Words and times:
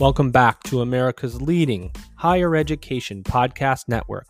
Welcome 0.00 0.30
back 0.30 0.62
to 0.62 0.80
America's 0.80 1.42
leading 1.42 1.92
higher 2.14 2.56
education 2.56 3.22
podcast 3.22 3.86
network, 3.86 4.28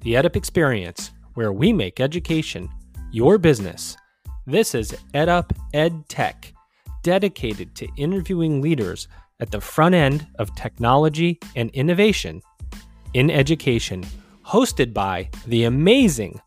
the 0.00 0.14
EdUp 0.14 0.36
Experience, 0.36 1.10
where 1.34 1.52
we 1.52 1.70
make 1.70 2.00
education 2.00 2.70
your 3.10 3.36
business. 3.36 3.94
This 4.46 4.74
is 4.74 4.96
EdUp 5.12 5.54
Ed 5.74 6.08
Tech, 6.08 6.54
dedicated 7.02 7.74
to 7.74 7.88
interviewing 7.98 8.62
leaders 8.62 9.06
at 9.38 9.50
the 9.50 9.60
front 9.60 9.94
end 9.94 10.26
of 10.38 10.54
technology 10.54 11.38
and 11.56 11.68
innovation 11.72 12.40
in 13.12 13.30
education, 13.30 14.06
hosted 14.46 14.94
by 14.94 15.28
the 15.46 15.64
amazing, 15.64 16.40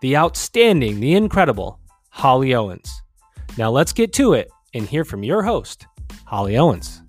the 0.00 0.16
outstanding, 0.16 1.00
the 1.00 1.14
incredible 1.16 1.80
Holly 2.10 2.54
Owens. 2.54 3.02
Now 3.58 3.72
let's 3.72 3.92
get 3.92 4.12
to 4.12 4.34
it 4.34 4.48
and 4.74 4.86
hear 4.86 5.04
from 5.04 5.24
your 5.24 5.42
host, 5.42 5.88
Holly 6.24 6.56
Owens. 6.56 7.02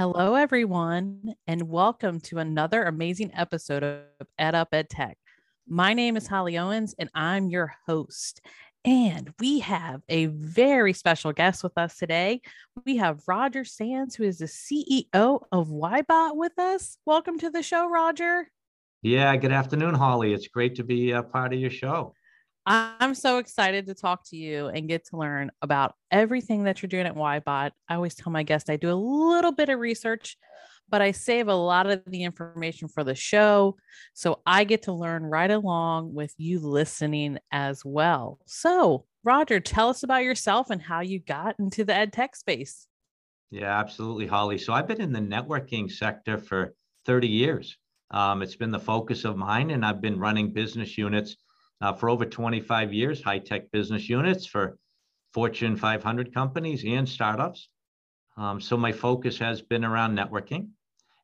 Hello, 0.00 0.34
everyone, 0.34 1.34
and 1.46 1.68
welcome 1.68 2.20
to 2.20 2.38
another 2.38 2.84
amazing 2.84 3.32
episode 3.34 3.82
of 3.82 4.26
EdUp 4.40 4.68
Ed 4.72 4.88
Tech. 4.88 5.18
My 5.68 5.92
name 5.92 6.16
is 6.16 6.26
Holly 6.26 6.56
Owens, 6.56 6.94
and 6.98 7.10
I'm 7.14 7.50
your 7.50 7.74
host. 7.86 8.40
And 8.82 9.30
we 9.38 9.58
have 9.58 10.00
a 10.08 10.24
very 10.24 10.94
special 10.94 11.34
guest 11.34 11.62
with 11.62 11.76
us 11.76 11.98
today. 11.98 12.40
We 12.86 12.96
have 12.96 13.20
Roger 13.28 13.62
Sands, 13.62 14.14
who 14.14 14.22
is 14.22 14.38
the 14.38 14.46
CEO 14.46 15.42
of 15.52 15.68
Wyebot, 15.68 16.34
with 16.34 16.58
us. 16.58 16.96
Welcome 17.04 17.38
to 17.40 17.50
the 17.50 17.62
show, 17.62 17.86
Roger. 17.86 18.50
Yeah, 19.02 19.36
good 19.36 19.52
afternoon, 19.52 19.96
Holly. 19.96 20.32
It's 20.32 20.48
great 20.48 20.76
to 20.76 20.82
be 20.82 21.10
a 21.10 21.22
part 21.22 21.52
of 21.52 21.60
your 21.60 21.68
show. 21.68 22.14
I'm 22.66 23.14
so 23.14 23.38
excited 23.38 23.86
to 23.86 23.94
talk 23.94 24.28
to 24.28 24.36
you 24.36 24.66
and 24.66 24.88
get 24.88 25.06
to 25.06 25.16
learn 25.16 25.50
about 25.62 25.94
everything 26.10 26.64
that 26.64 26.82
you're 26.82 26.88
doing 26.88 27.06
at 27.06 27.14
Wyebot. 27.14 27.70
I 27.88 27.94
always 27.94 28.14
tell 28.14 28.32
my 28.32 28.42
guests 28.42 28.68
I 28.68 28.76
do 28.76 28.90
a 28.90 28.94
little 28.94 29.52
bit 29.52 29.70
of 29.70 29.78
research, 29.78 30.36
but 30.88 31.00
I 31.00 31.12
save 31.12 31.48
a 31.48 31.54
lot 31.54 31.88
of 31.88 32.02
the 32.06 32.22
information 32.22 32.88
for 32.88 33.02
the 33.02 33.14
show. 33.14 33.76
So 34.12 34.42
I 34.44 34.64
get 34.64 34.82
to 34.82 34.92
learn 34.92 35.24
right 35.24 35.50
along 35.50 36.14
with 36.14 36.34
you 36.36 36.60
listening 36.60 37.38
as 37.50 37.82
well. 37.84 38.38
So, 38.44 39.06
Roger, 39.24 39.60
tell 39.60 39.88
us 39.88 40.02
about 40.02 40.24
yourself 40.24 40.68
and 40.70 40.82
how 40.82 41.00
you 41.00 41.18
got 41.18 41.56
into 41.58 41.84
the 41.84 41.94
ed 41.94 42.12
tech 42.12 42.36
space. 42.36 42.86
Yeah, 43.50 43.78
absolutely, 43.78 44.26
Holly. 44.26 44.58
So 44.58 44.72
I've 44.72 44.86
been 44.86 45.00
in 45.00 45.12
the 45.12 45.20
networking 45.20 45.90
sector 45.90 46.36
for 46.36 46.74
30 47.06 47.26
years. 47.26 47.78
Um, 48.10 48.42
it's 48.42 48.56
been 48.56 48.70
the 48.70 48.78
focus 48.78 49.24
of 49.24 49.36
mine, 49.36 49.70
and 49.70 49.84
I've 49.84 50.00
been 50.00 50.18
running 50.18 50.52
business 50.52 50.98
units 50.98 51.36
uh, 51.80 51.92
for 51.92 52.10
over 52.10 52.24
25 52.26 52.92
years, 52.92 53.22
high 53.22 53.38
tech 53.38 53.70
business 53.70 54.08
units 54.08 54.46
for 54.46 54.78
Fortune 55.32 55.76
500 55.76 56.34
companies 56.34 56.84
and 56.84 57.08
startups. 57.08 57.68
Um, 58.36 58.60
so 58.60 58.76
my 58.76 58.92
focus 58.92 59.38
has 59.38 59.62
been 59.62 59.84
around 59.84 60.16
networking. 60.16 60.68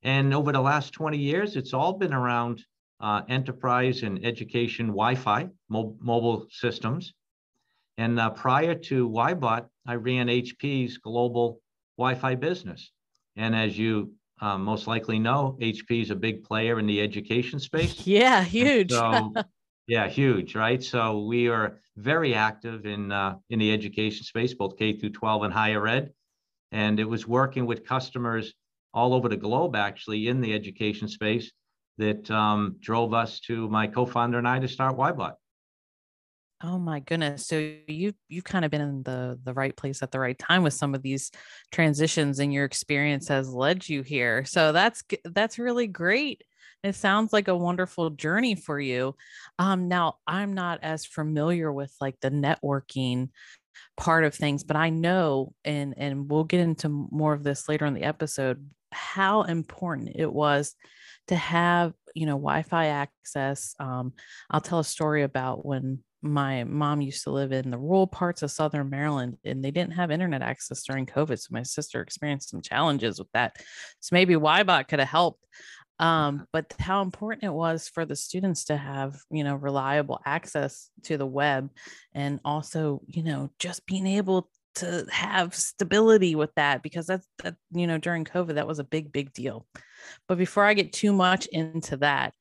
And 0.03 0.33
over 0.33 0.53
the 0.53 0.61
last 0.61 0.93
20 0.93 1.19
years, 1.19 1.57
it's 1.57 1.75
all 1.75 1.93
been 1.93 2.13
around 2.13 2.65
uh, 3.01 3.23
enterprise 3.29 4.03
and 4.03 4.25
education 4.25 4.89
Wi 4.89 5.15
Fi, 5.15 5.49
mo- 5.69 5.97
mobile 6.01 6.47
systems. 6.51 7.15
And 7.99 8.21
uh, 8.21 8.31
prior 8.31 8.75
to 8.75 9.09
Wyebot, 9.09 9.67
I 9.87 9.95
ran 9.95 10.29
HP's 10.29 10.99
global 10.99 11.61
Wi 11.99 12.15
Fi 12.15 12.35
business. 12.35 12.93
And 13.37 13.57
as 13.57 13.79
you 13.79 14.13
uh, 14.41 14.59
most 14.59 14.87
likely 14.87 15.19
know, 15.19 15.57
HP 15.61 16.03
is 16.03 16.11
a 16.11 16.15
big 16.15 16.45
player 16.45 16.79
in 16.79 16.87
the 16.87 17.01
education 17.01 17.59
space. 17.59 18.07
Yeah, 18.07 18.45
huge. 18.45 18.93
so 18.93 19.33
yeah, 19.87 20.09
huge, 20.09 20.55
right? 20.55 20.83
So 20.83 21.25
we 21.25 21.49
are 21.49 21.81
very 21.97 22.35
active 22.35 22.87
in 22.87 23.13
uh, 23.13 23.37
in 23.51 23.59
the 23.59 23.73
education 23.73 24.25
space, 24.25 24.55
both 24.55 24.77
K 24.77 24.99
through 24.99 25.11
12 25.11 25.45
and 25.45 25.53
higher 25.53 25.87
ed, 25.87 26.13
and 26.73 26.99
it 26.99 27.09
was 27.09 27.27
working 27.27 27.67
with 27.67 27.87
customers 27.87 28.53
all 28.93 29.15
over 29.15 29.29
the 29.29 29.37
globe, 29.37 29.77
actually, 29.77 30.29
in 30.29 30.41
the 30.41 30.55
education 30.55 31.07
space, 31.07 31.53
that 31.99 32.31
um, 32.31 32.77
drove 32.81 33.15
us 33.15 33.41
to 33.41 33.69
my 33.69 33.87
co-founder 33.87 34.39
and 34.39 34.49
I 34.49 34.59
to 34.59 34.69
start 34.69 34.97
Wyebot. 34.97 35.35
Oh 36.63 36.79
my 36.79 37.01
goodness! 37.01 37.47
So 37.47 37.59
you 37.87 38.15
you've 38.29 38.45
kind 38.45 38.65
of 38.65 38.71
been 38.71 38.81
in 38.81 39.03
the 39.03 39.39
the 39.45 39.53
right 39.53 39.77
place 39.77 40.03
at 40.03 40.11
the 40.11 40.19
right 40.19 40.39
time 40.39 40.63
with 40.63 40.73
some 40.73 40.95
of 40.95 41.03
these 41.03 41.31
transitions, 41.71 42.39
and 42.39 42.53
your 42.53 42.65
experience 42.65 43.29
has 43.29 43.51
led 43.51 43.89
you 43.89 44.03
here. 44.03 44.45
So 44.47 44.73
that's 44.73 45.05
that's 45.25 45.59
really 45.59 45.87
great. 45.87 46.43
It 46.83 46.95
sounds 46.95 47.33
like 47.33 47.49
a 47.49 47.57
wonderful 47.57 48.11
journey 48.11 48.55
for 48.55 48.79
you. 48.79 49.17
Um, 49.59 49.89
now, 49.89 50.17
I'm 50.27 50.55
not 50.55 50.81
as 50.83 51.05
familiar 51.05 51.73
with 51.73 51.95
like 52.01 52.17
the 52.21 52.31
networking 52.31 53.31
part 53.97 54.25
of 54.25 54.35
things, 54.35 54.63
but 54.65 54.77
I 54.77 54.91
know, 54.91 55.53
and 55.65 55.95
and 55.97 56.31
we'll 56.31 56.45
get 56.45 56.61
into 56.61 56.89
more 56.89 57.33
of 57.33 57.43
this 57.43 57.69
later 57.69 57.87
in 57.87 57.95
the 57.95 58.05
episode, 58.05 58.69
how 58.93 59.43
important 59.43 60.11
it 60.15 60.33
was 60.33 60.75
to 61.29 61.37
have 61.37 61.93
you 62.15 62.27
know 62.27 62.37
Wi-Fi 62.37 62.87
access. 62.87 63.75
Um, 63.81 64.13
I'll 64.51 64.61
tell 64.61 64.79
a 64.79 64.85
story 64.85 65.23
about 65.23 65.67
when 65.67 66.05
my 66.23 66.65
mom 66.65 67.01
used 67.01 67.25
to 67.25 67.31
live 67.31 67.53
in 67.53 67.71
the 67.71 67.79
rural 67.79 68.07
parts 68.07 68.43
of 68.43 68.51
southern 68.51 68.89
maryland 68.89 69.37
and 69.45 69.63
they 69.63 69.71
didn't 69.71 69.93
have 69.93 70.11
internet 70.11 70.43
access 70.43 70.83
during 70.83 71.07
covid 71.07 71.39
so 71.39 71.49
my 71.51 71.63
sister 71.63 72.01
experienced 72.01 72.51
some 72.51 72.63
challenges 72.63 73.19
with 73.19 73.31
that 73.33 73.57
so 74.01 74.15
maybe 74.15 74.35
Wyebot 74.35 74.89
could 74.89 74.99
have 74.99 75.09
helped 75.09 75.45
um, 75.99 76.47
but 76.53 76.75
how 76.79 77.03
important 77.03 77.45
it 77.45 77.53
was 77.53 77.89
for 77.89 78.05
the 78.05 78.17
students 78.17 78.65
to 78.65 78.77
have 78.77 79.19
you 79.31 79.45
know 79.45 79.55
reliable 79.55 80.21
access 80.25 80.91
to 81.05 81.17
the 81.17 81.27
web 81.27 81.71
and 82.15 82.41
also 82.45 83.01
you 83.07 83.23
know 83.23 83.51
just 83.59 83.87
being 83.87 84.07
able 84.07 84.51
to 84.75 85.07
have 85.11 85.55
stability 85.55 86.35
with 86.35 86.55
that 86.57 86.83
because 86.83 87.07
that's 87.07 87.27
that 87.43 87.57
you 87.73 87.87
know 87.87 87.97
during 87.97 88.25
covid 88.25 88.55
that 88.55 88.67
was 88.67 88.79
a 88.79 88.85
big 88.85 89.11
big 89.11 89.33
deal. 89.33 89.67
But 90.29 90.39
before 90.39 90.65
i 90.65 90.75
get 90.75 90.93
too 90.93 91.13
much 91.13 91.47
into 91.47 91.97
that 91.99 92.35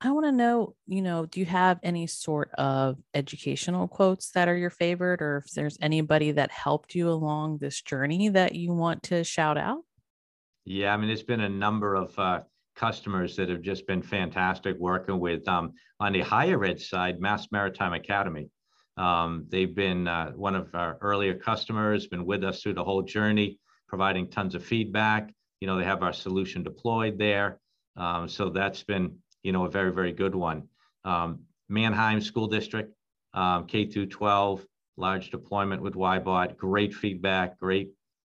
i 0.00 0.10
want 0.10 0.26
to 0.26 0.32
know 0.32 0.74
you 0.86 1.02
know 1.02 1.26
do 1.26 1.38
you 1.38 1.46
have 1.46 1.78
any 1.82 2.06
sort 2.06 2.50
of 2.54 2.96
educational 3.14 3.86
quotes 3.88 4.30
that 4.30 4.48
are 4.48 4.56
your 4.56 4.70
favorite 4.70 5.20
or 5.20 5.44
if 5.44 5.52
there's 5.52 5.78
anybody 5.80 6.32
that 6.32 6.50
helped 6.50 6.94
you 6.94 7.10
along 7.10 7.58
this 7.58 7.82
journey 7.82 8.30
that 8.30 8.54
you 8.54 8.72
want 8.72 9.02
to 9.04 9.22
shout 9.22 9.58
out? 9.58 9.80
Yeah 10.64 10.94
i 10.94 10.96
mean 10.96 11.10
it's 11.10 11.22
been 11.22 11.40
a 11.40 11.48
number 11.48 11.94
of 11.94 12.18
uh, 12.18 12.40
customers 12.74 13.36
that 13.36 13.48
have 13.48 13.62
just 13.62 13.86
been 13.86 14.02
fantastic 14.02 14.76
working 14.78 15.18
with. 15.18 15.46
Um, 15.48 15.72
on 16.00 16.12
the 16.12 16.20
higher 16.20 16.64
ed 16.64 16.80
side, 16.80 17.20
Mass 17.20 17.48
Maritime 17.52 17.92
Academy. 17.92 18.48
Um, 18.96 19.46
they've 19.48 19.74
been 19.74 20.06
uh, 20.06 20.32
one 20.32 20.54
of 20.54 20.74
our 20.74 20.98
earlier 21.00 21.34
customers, 21.34 22.06
been 22.06 22.26
with 22.26 22.44
us 22.44 22.62
through 22.62 22.74
the 22.74 22.84
whole 22.84 23.02
journey, 23.02 23.58
providing 23.88 24.30
tons 24.30 24.54
of 24.54 24.64
feedback. 24.64 25.32
You 25.60 25.66
know, 25.66 25.78
they 25.78 25.84
have 25.84 26.02
our 26.02 26.12
solution 26.12 26.62
deployed 26.62 27.18
there. 27.18 27.60
Um, 27.96 28.28
so 28.28 28.50
that's 28.50 28.82
been, 28.82 29.16
you 29.42 29.52
know, 29.52 29.64
a 29.64 29.70
very, 29.70 29.92
very 29.92 30.12
good 30.12 30.34
one. 30.34 30.68
Um, 31.04 31.40
Manheim 31.68 32.20
School 32.20 32.48
District, 32.48 32.92
um, 33.34 33.66
K 33.66 33.86
through 33.86 34.06
12, 34.06 34.66
large 34.96 35.30
deployment 35.30 35.82
with 35.82 35.94
Wyebot, 35.94 36.56
great 36.56 36.94
feedback, 36.94 37.58
great 37.58 37.90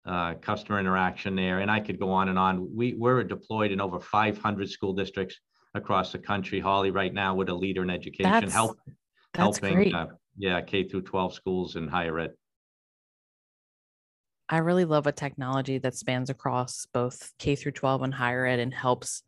uh, 0.08 0.34
customer 0.40 0.80
interaction 0.80 1.36
there, 1.36 1.60
and 1.60 1.70
I 1.70 1.80
could 1.80 2.00
go 2.00 2.10
on 2.10 2.28
and 2.28 2.38
on. 2.38 2.74
We 2.74 2.94
we're 2.94 3.22
deployed 3.24 3.70
in 3.70 3.80
over 3.80 4.00
500 4.00 4.70
school 4.70 4.94
districts 4.94 5.38
across 5.74 6.12
the 6.12 6.18
country. 6.18 6.60
Holly, 6.60 6.90
right 6.90 7.12
now, 7.12 7.34
with 7.34 7.48
a 7.50 7.54
leader 7.54 7.82
in 7.82 7.90
education, 7.90 8.30
that's, 8.30 8.52
help, 8.52 8.78
that's 9.34 9.58
helping, 9.58 9.94
uh, 9.94 10.06
yeah, 10.38 10.60
K 10.62 10.88
through 10.88 11.02
12 11.02 11.34
schools 11.34 11.76
and 11.76 11.90
higher 11.90 12.18
ed. 12.18 12.30
I 14.48 14.58
really 14.58 14.86
love 14.86 15.06
a 15.06 15.12
technology 15.12 15.76
that 15.78 15.94
spans 15.94 16.30
across 16.30 16.86
both 16.86 17.32
K 17.38 17.54
through 17.54 17.72
12 17.72 18.02
and 18.02 18.14
higher 18.14 18.46
ed 18.46 18.60
and 18.60 18.72
helps 18.72 19.22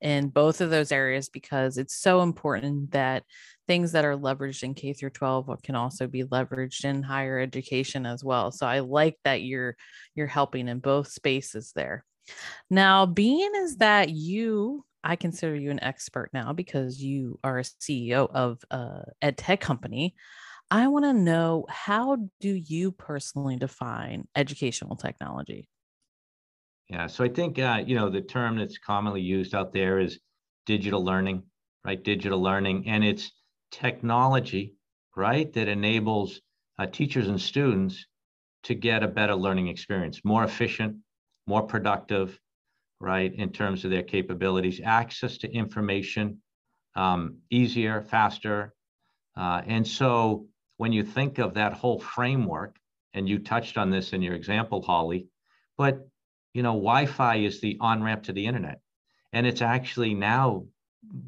in 0.00 0.28
both 0.28 0.60
of 0.60 0.70
those 0.70 0.90
areas 0.90 1.28
because 1.28 1.76
it's 1.76 1.94
so 1.94 2.22
important 2.22 2.90
that 2.92 3.22
things 3.66 3.92
that 3.92 4.04
are 4.04 4.16
leveraged 4.16 4.62
in 4.62 4.74
K 4.74 4.92
through 4.92 5.10
12 5.10 5.48
what 5.48 5.62
can 5.62 5.74
also 5.74 6.06
be 6.06 6.24
leveraged 6.24 6.84
in 6.84 7.02
higher 7.02 7.38
education 7.38 8.06
as 8.06 8.24
well. 8.24 8.50
So 8.50 8.66
I 8.66 8.80
like 8.80 9.18
that 9.24 9.42
you're 9.42 9.76
you're 10.14 10.26
helping 10.26 10.68
in 10.68 10.78
both 10.78 11.08
spaces 11.08 11.72
there. 11.74 12.04
Now, 12.70 13.06
being 13.06 13.50
is 13.56 13.76
that 13.76 14.10
you 14.10 14.84
I 15.04 15.16
consider 15.16 15.54
you 15.56 15.70
an 15.70 15.82
expert 15.82 16.30
now 16.32 16.52
because 16.52 17.02
you 17.02 17.38
are 17.42 17.58
a 17.58 17.64
CEO 17.64 18.30
of 18.32 18.62
a 18.70 19.04
ed 19.20 19.36
tech 19.36 19.60
company. 19.60 20.14
I 20.70 20.88
want 20.88 21.04
to 21.04 21.12
know 21.12 21.66
how 21.68 22.16
do 22.40 22.48
you 22.48 22.92
personally 22.92 23.56
define 23.56 24.26
educational 24.36 24.96
technology? 24.96 25.68
Yeah, 26.88 27.08
so 27.08 27.24
I 27.24 27.28
think 27.28 27.58
uh, 27.58 27.82
you 27.84 27.94
know 27.96 28.10
the 28.10 28.20
term 28.20 28.58
that's 28.58 28.78
commonly 28.78 29.20
used 29.20 29.54
out 29.54 29.72
there 29.72 29.98
is 29.98 30.20
digital 30.66 31.04
learning, 31.04 31.42
right? 31.84 32.02
Digital 32.02 32.40
learning, 32.40 32.84
and 32.86 33.02
it's 33.02 33.32
technology, 33.72 34.74
right, 35.16 35.52
that 35.54 35.66
enables 35.66 36.40
uh, 36.78 36.86
teachers 36.86 37.26
and 37.28 37.40
students 37.40 38.06
to 38.62 38.74
get 38.74 39.02
a 39.02 39.08
better 39.08 39.34
learning 39.34 39.66
experience, 39.66 40.20
more 40.24 40.44
efficient, 40.44 40.96
more 41.48 41.62
productive, 41.62 42.38
right, 43.00 43.34
in 43.34 43.50
terms 43.50 43.84
of 43.84 43.90
their 43.90 44.04
capabilities, 44.04 44.80
access 44.84 45.38
to 45.38 45.50
information, 45.50 46.40
um, 46.94 47.38
easier, 47.50 48.00
faster. 48.00 48.72
Uh, 49.36 49.62
and 49.66 49.86
so 49.86 50.46
when 50.76 50.92
you 50.92 51.02
think 51.02 51.38
of 51.38 51.54
that 51.54 51.72
whole 51.72 51.98
framework, 51.98 52.76
and 53.14 53.28
you 53.28 53.38
touched 53.38 53.76
on 53.76 53.90
this 53.90 54.12
in 54.12 54.22
your 54.22 54.34
example, 54.34 54.80
Holly, 54.82 55.26
but 55.76 56.06
you 56.54 56.62
know, 56.62 56.74
Wi-Fi 56.74 57.36
is 57.36 57.60
the 57.60 57.76
on-ramp 57.80 58.24
to 58.24 58.32
the 58.32 58.46
internet. 58.46 58.80
And 59.32 59.46
it's 59.46 59.62
actually 59.62 60.14
now 60.14 60.66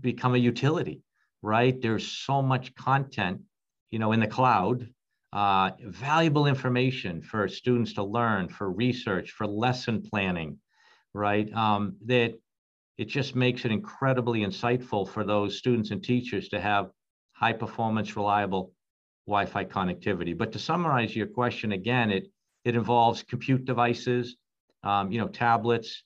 become 0.00 0.34
a 0.34 0.38
utility, 0.38 1.02
right? 1.44 1.80
There's 1.80 2.06
so 2.06 2.40
much 2.40 2.74
content, 2.74 3.42
you 3.90 3.98
know, 3.98 4.12
in 4.12 4.20
the 4.20 4.26
cloud, 4.26 4.88
uh, 5.32 5.72
valuable 5.84 6.46
information 6.46 7.20
for 7.22 7.46
students 7.48 7.92
to 7.94 8.02
learn, 8.02 8.48
for 8.48 8.70
research, 8.70 9.32
for 9.32 9.46
lesson 9.46 10.02
planning, 10.02 10.58
right? 11.12 11.52
Um, 11.52 11.96
that 12.06 12.34
it 12.96 13.08
just 13.08 13.36
makes 13.36 13.64
it 13.64 13.72
incredibly 13.72 14.40
insightful 14.40 15.06
for 15.06 15.22
those 15.24 15.58
students 15.58 15.90
and 15.90 16.02
teachers 16.02 16.48
to 16.48 16.60
have 16.60 16.90
high 17.34 17.52
performance, 17.52 18.16
reliable 18.16 18.72
Wi-Fi 19.26 19.66
connectivity. 19.66 20.36
But 20.36 20.52
to 20.52 20.58
summarize 20.58 21.14
your 21.14 21.26
question 21.26 21.72
again, 21.72 22.10
it 22.10 22.28
it 22.64 22.74
involves 22.74 23.22
compute 23.22 23.66
devices, 23.66 24.36
um, 24.82 25.12
you 25.12 25.18
know, 25.20 25.28
tablets, 25.28 26.04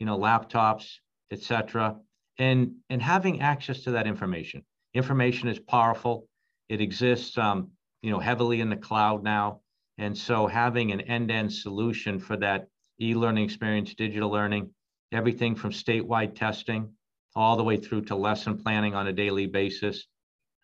you 0.00 0.06
know, 0.06 0.18
laptops, 0.18 0.86
etc., 1.30 1.96
and 2.38 2.74
and 2.88 3.00
having 3.00 3.40
access 3.40 3.82
to 3.82 3.92
that 3.92 4.08
information. 4.08 4.64
Information 4.94 5.48
is 5.48 5.58
powerful. 5.58 6.26
It 6.68 6.80
exists, 6.80 7.36
um, 7.38 7.70
you 8.02 8.10
know, 8.10 8.18
heavily 8.18 8.60
in 8.60 8.70
the 8.70 8.76
cloud 8.76 9.22
now, 9.22 9.60
and 9.98 10.16
so 10.16 10.46
having 10.46 10.92
an 10.92 11.00
end-to-end 11.02 11.52
solution 11.52 12.18
for 12.18 12.36
that 12.38 12.68
e-learning 13.00 13.44
experience, 13.44 13.94
digital 13.94 14.30
learning, 14.30 14.70
everything 15.12 15.54
from 15.54 15.70
statewide 15.70 16.34
testing 16.34 16.92
all 17.34 17.56
the 17.56 17.64
way 17.64 17.76
through 17.76 18.02
to 18.02 18.16
lesson 18.16 18.58
planning 18.58 18.94
on 18.94 19.06
a 19.06 19.12
daily 19.12 19.46
basis. 19.46 20.06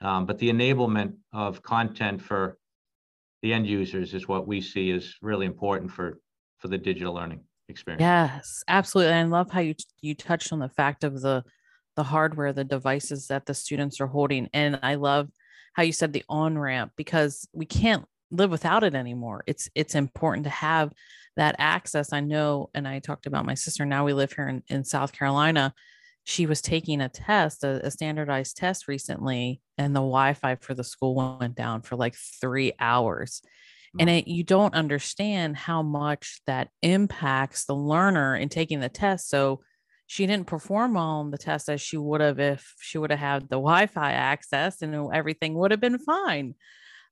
Um, 0.00 0.26
but 0.26 0.38
the 0.38 0.50
enablement 0.50 1.14
of 1.32 1.62
content 1.62 2.20
for 2.20 2.58
the 3.42 3.52
end 3.52 3.66
users 3.66 4.14
is 4.14 4.28
what 4.28 4.46
we 4.46 4.60
see 4.60 4.90
is 4.90 5.16
really 5.22 5.46
important 5.46 5.90
for 5.90 6.18
for 6.58 6.68
the 6.68 6.78
digital 6.78 7.14
learning 7.14 7.40
experience. 7.68 8.00
Yes, 8.00 8.62
absolutely. 8.68 9.12
And 9.12 9.28
I 9.28 9.38
love 9.38 9.50
how 9.50 9.60
you 9.60 9.74
you 10.00 10.14
touched 10.14 10.52
on 10.52 10.58
the 10.58 10.68
fact 10.68 11.04
of 11.04 11.20
the 11.20 11.44
the 11.96 12.04
hardware, 12.04 12.52
the 12.52 12.64
devices 12.64 13.28
that 13.28 13.46
the 13.46 13.54
students 13.54 14.00
are 14.00 14.06
holding, 14.06 14.48
and 14.52 14.78
I 14.82 14.94
love 14.94 15.28
how 15.74 15.82
you 15.82 15.92
said 15.92 16.12
the 16.12 16.24
on 16.28 16.58
ramp 16.58 16.92
because 16.96 17.48
we 17.52 17.66
can't 17.66 18.04
live 18.30 18.50
without 18.50 18.84
it 18.84 18.94
anymore. 18.94 19.44
It's 19.46 19.68
it's 19.74 19.94
important 19.94 20.44
to 20.44 20.50
have 20.50 20.92
that 21.36 21.56
access. 21.58 22.12
I 22.12 22.20
know, 22.20 22.70
and 22.74 22.88
I 22.88 22.98
talked 22.98 23.26
about 23.26 23.46
my 23.46 23.54
sister. 23.54 23.84
Now 23.84 24.04
we 24.04 24.12
live 24.12 24.32
here 24.32 24.48
in, 24.48 24.62
in 24.68 24.84
South 24.84 25.12
Carolina. 25.12 25.74
She 26.24 26.46
was 26.46 26.60
taking 26.60 27.00
a 27.00 27.08
test, 27.08 27.62
a, 27.62 27.86
a 27.86 27.90
standardized 27.90 28.56
test 28.56 28.88
recently, 28.88 29.60
and 29.78 29.94
the 29.94 30.00
Wi-Fi 30.00 30.56
for 30.56 30.74
the 30.74 30.82
school 30.82 31.38
went 31.38 31.54
down 31.54 31.82
for 31.82 31.96
like 31.96 32.16
three 32.40 32.72
hours. 32.80 33.42
And 33.98 34.10
it, 34.10 34.28
you 34.28 34.44
don't 34.44 34.74
understand 34.74 35.56
how 35.56 35.82
much 35.82 36.40
that 36.46 36.68
impacts 36.82 37.64
the 37.64 37.74
learner 37.74 38.36
in 38.36 38.48
taking 38.50 38.80
the 38.80 38.90
test. 38.90 39.30
So 39.30 39.62
she 40.06 40.26
didn't 40.26 40.46
perform 40.46 40.96
on 40.96 41.30
the 41.30 41.38
test 41.38 41.68
as 41.68 41.80
she 41.80 41.96
would 41.96 42.20
have 42.20 42.38
if 42.38 42.74
she 42.80 42.98
would 42.98 43.10
have 43.10 43.18
had 43.18 43.42
the 43.42 43.56
Wi-Fi 43.56 44.12
access 44.12 44.82
and 44.82 45.12
everything 45.12 45.54
would 45.54 45.72
have 45.72 45.80
been 45.80 45.98
fine. 45.98 46.54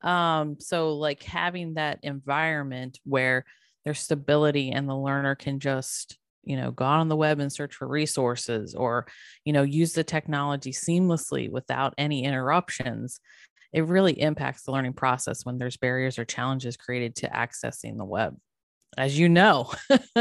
Um, 0.02 0.56
so 0.60 0.94
like 0.96 1.22
having 1.22 1.74
that 1.74 1.98
environment 2.02 3.00
where 3.04 3.44
there's 3.84 3.98
stability 3.98 4.70
and 4.70 4.88
the 4.88 4.96
learner 4.96 5.34
can 5.34 5.60
just 5.60 6.18
you 6.44 6.56
know 6.56 6.70
go 6.70 6.84
on 6.84 7.08
the 7.08 7.16
web 7.16 7.40
and 7.40 7.52
search 7.52 7.74
for 7.74 7.88
resources 7.88 8.74
or 8.74 9.06
you 9.44 9.52
know 9.52 9.62
use 9.62 9.94
the 9.94 10.04
technology 10.04 10.72
seamlessly 10.72 11.50
without 11.50 11.94
any 11.96 12.24
interruptions 12.24 13.18
it 13.72 13.86
really 13.86 14.12
impacts 14.20 14.62
the 14.62 14.70
learning 14.70 14.92
process 14.92 15.44
when 15.44 15.58
there's 15.58 15.78
barriers 15.78 16.18
or 16.18 16.24
challenges 16.24 16.76
created 16.76 17.16
to 17.16 17.28
accessing 17.28 17.96
the 17.96 18.04
web 18.04 18.36
as 18.96 19.18
you 19.18 19.28
know 19.28 19.70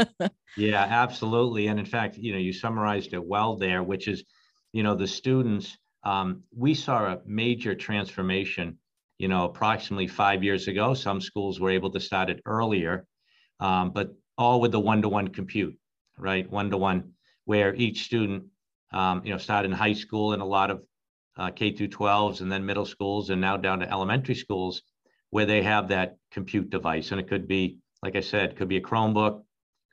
yeah 0.56 0.82
absolutely 0.82 1.66
and 1.66 1.78
in 1.78 1.86
fact 1.86 2.16
you 2.16 2.32
know 2.32 2.38
you 2.38 2.52
summarized 2.52 3.12
it 3.12 3.24
well 3.24 3.56
there 3.56 3.82
which 3.82 4.08
is 4.08 4.24
you 4.72 4.82
know 4.82 4.94
the 4.94 5.06
students 5.06 5.76
um, 6.04 6.42
we 6.54 6.74
saw 6.74 7.06
a 7.06 7.20
major 7.26 7.74
transformation 7.74 8.78
you 9.18 9.28
know 9.28 9.44
approximately 9.44 10.06
five 10.06 10.42
years 10.42 10.68
ago 10.68 10.94
some 10.94 11.20
schools 11.20 11.60
were 11.60 11.70
able 11.70 11.90
to 11.90 12.00
start 12.00 12.30
it 12.30 12.40
earlier 12.46 13.06
um, 13.60 13.90
but 13.90 14.14
all 14.36 14.60
with 14.60 14.72
the 14.72 14.80
one-to-one 14.80 15.28
compute, 15.28 15.76
right? 16.18 16.50
One-to-one, 16.50 17.12
where 17.44 17.74
each 17.74 18.04
student, 18.04 18.44
um, 18.92 19.22
you 19.24 19.32
know, 19.32 19.38
started 19.38 19.70
in 19.70 19.76
high 19.76 19.92
school 19.92 20.32
and 20.32 20.42
a 20.42 20.46
lot 20.46 20.70
of 20.70 20.82
uh, 21.36 21.50
K 21.50 21.72
through 21.72 21.88
12s 21.88 22.40
and 22.40 22.50
then 22.50 22.66
middle 22.66 22.86
schools 22.86 23.30
and 23.30 23.40
now 23.40 23.56
down 23.56 23.80
to 23.80 23.90
elementary 23.90 24.34
schools 24.34 24.82
where 25.30 25.46
they 25.46 25.62
have 25.62 25.88
that 25.88 26.16
compute 26.30 26.70
device. 26.70 27.10
And 27.10 27.20
it 27.20 27.28
could 27.28 27.48
be, 27.48 27.78
like 28.04 28.14
I 28.14 28.20
said, 28.20 28.56
could 28.56 28.68
be 28.68 28.76
a 28.76 28.80
Chromebook, 28.80 29.42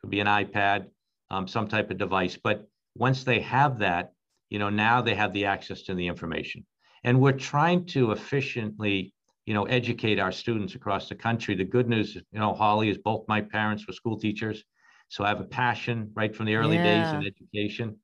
could 0.02 0.10
be 0.10 0.20
an 0.20 0.28
iPad, 0.28 0.88
um, 1.32 1.48
some 1.48 1.68
type 1.68 1.90
of 1.90 1.98
device. 1.98 2.38
But 2.42 2.68
once 2.96 3.24
they 3.24 3.40
have 3.40 3.80
that, 3.80 4.14
you 4.50 4.60
know, 4.60 4.70
now 4.70 5.02
they 5.02 5.16
have 5.16 5.34
the 5.34 5.46
access 5.46 5.82
to 5.84 5.96
the 5.96 6.08
information. 6.08 6.66
And 7.04 7.20
we're 7.20 7.32
trying 7.32 7.86
to 7.88 8.12
efficiently 8.12 9.14
you 9.46 9.54
know, 9.54 9.66
educate 9.66 10.20
our 10.20 10.32
students 10.32 10.76
across 10.76 11.10
the 11.10 11.16
country. 11.16 11.56
The 11.56 11.66
good 11.66 11.90
news, 11.90 12.16
you 12.16 12.40
know, 12.40 12.54
Holly, 12.54 12.90
is 12.90 12.98
both 12.98 13.28
my 13.28 13.42
parents 13.42 13.88
were 13.88 13.94
school 13.94 14.20
teachers. 14.20 14.64
So 15.10 15.24
I 15.24 15.30
have 15.30 15.42
a 15.42 15.46
passion 15.46 16.12
right 16.14 16.34
from 16.36 16.46
the 16.46 16.56
early 16.56 16.78
yeah. 16.78 16.84
days 16.84 17.14
in 17.14 17.26
education. 17.26 17.98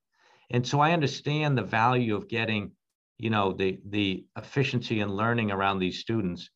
And 0.50 0.68
so 0.68 0.80
I 0.80 0.92
understand 0.94 1.58
the 1.58 1.64
value 1.64 2.16
of 2.16 2.28
getting, 2.28 2.72
you 3.18 3.30
know, 3.30 3.54
the 3.54 3.80
the 3.88 4.26
efficiency 4.36 5.00
and 5.00 5.16
learning 5.16 5.52
around 5.52 5.80
these 5.80 6.00
students. 6.00 6.50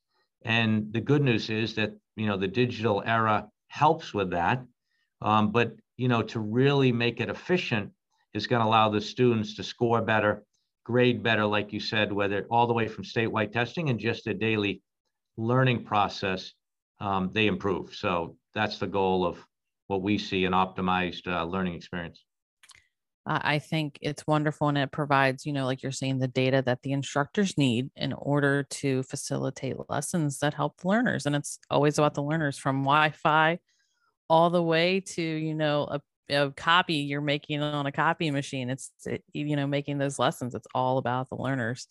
And 0.44 0.92
the 0.92 1.02
good 1.02 1.22
news 1.22 1.50
is 1.50 1.76
that, 1.76 1.92
you 2.22 2.28
know, 2.28 2.38
the 2.38 2.48
digital 2.48 3.02
era 3.04 3.48
helps 3.68 4.14
with 4.14 4.30
that. 4.30 4.64
Um, 5.22 5.52
but, 5.52 5.74
you 5.98 6.08
know, 6.08 6.22
to 6.22 6.40
really 6.40 6.92
make 6.92 7.20
it 7.20 7.30
efficient 7.30 7.92
is 8.36 8.46
going 8.46 8.62
to 8.62 8.68
allow 8.68 8.90
the 8.90 9.02
students 9.02 9.56
to 9.56 9.64
score 9.64 10.02
better, 10.02 10.44
grade 10.86 11.24
better, 11.24 11.46
like 11.46 11.74
you 11.74 11.80
said, 11.80 12.14
whether 12.14 12.46
all 12.52 12.68
the 12.68 12.74
way 12.74 12.88
from 12.88 13.04
statewide 13.04 13.52
testing 13.52 13.90
and 13.90 14.00
just 14.00 14.28
a 14.28 14.36
daily 14.36 14.84
learning 15.36 15.84
process, 15.84 16.54
um, 17.00 17.32
they 17.34 17.48
improve. 17.48 17.96
So 17.96 18.36
that's 18.54 18.78
the 18.78 18.88
goal 18.88 19.26
of 19.26 19.44
what 19.88 20.04
we 20.04 20.20
see 20.20 20.46
an 20.46 20.54
optimized 20.54 21.26
uh, 21.26 21.44
learning 21.46 21.74
experience. 21.74 22.24
I 23.26 23.60
think 23.60 24.00
it's 24.02 24.26
wonderful 24.26 24.68
and 24.68 24.78
it 24.78 24.92
provides, 24.92 25.46
you 25.46 25.54
know, 25.54 25.66
like 25.66 25.84
you're 25.84 25.92
saying, 25.92 26.20
the 26.20 26.28
data 26.28 26.64
that 26.66 26.82
the 26.82 26.92
instructors 26.92 27.56
need 27.58 27.92
in 27.96 28.14
order 28.14 28.64
to 28.64 29.04
facilitate 29.04 29.76
lessons 29.90 30.40
that 30.40 30.56
help 30.56 30.84
learners. 30.84 31.28
And 31.28 31.36
it's 31.36 31.60
always 31.70 32.00
about 32.00 32.16
the 32.16 32.24
learners 32.24 32.58
from 32.58 32.84
Wi 32.84 33.12
Fi 33.12 33.60
all 34.28 34.50
the 34.50 34.64
way 34.64 35.02
to, 35.02 35.22
you 35.22 35.54
know, 35.54 35.84
a 35.84 36.02
a 36.30 36.50
copy 36.52 36.96
you're 36.96 37.20
making 37.20 37.62
on 37.62 37.86
a 37.86 37.92
copy 37.92 38.32
machine. 38.32 38.70
It's, 38.70 38.92
it, 39.06 39.24
you 39.34 39.56
know, 39.56 39.68
making 39.68 39.98
those 39.98 40.18
lessons. 40.18 40.56
It's 40.56 40.68
all 40.74 40.98
about 40.98 41.30
the 41.30 41.36
learners. 41.36 41.88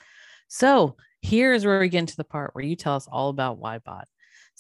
So 0.49 0.97
here's 1.21 1.65
where 1.65 1.79
we 1.79 1.89
get 1.89 1.99
into 1.99 2.17
the 2.17 2.25
part 2.25 2.55
where 2.55 2.65
you 2.65 2.75
tell 2.75 2.97
us 2.97 3.07
all 3.07 3.29
about 3.29 3.61
Wyebot. 3.61 4.05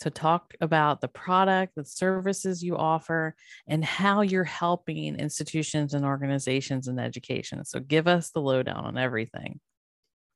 So 0.00 0.09
talk 0.09 0.54
about 0.62 1.02
the 1.02 1.09
product, 1.09 1.75
the 1.76 1.85
services 1.85 2.62
you 2.62 2.75
offer, 2.75 3.35
and 3.66 3.85
how 3.85 4.23
you're 4.23 4.45
helping 4.45 5.16
institutions 5.16 5.92
and 5.92 6.07
organizations 6.07 6.88
in 6.88 6.99
education. 6.99 7.62
So 7.66 7.80
give 7.80 8.09
us 8.09 8.30
the 8.30 8.40
lowdown 8.40 8.87
on 8.87 8.97
everything. 8.97 9.61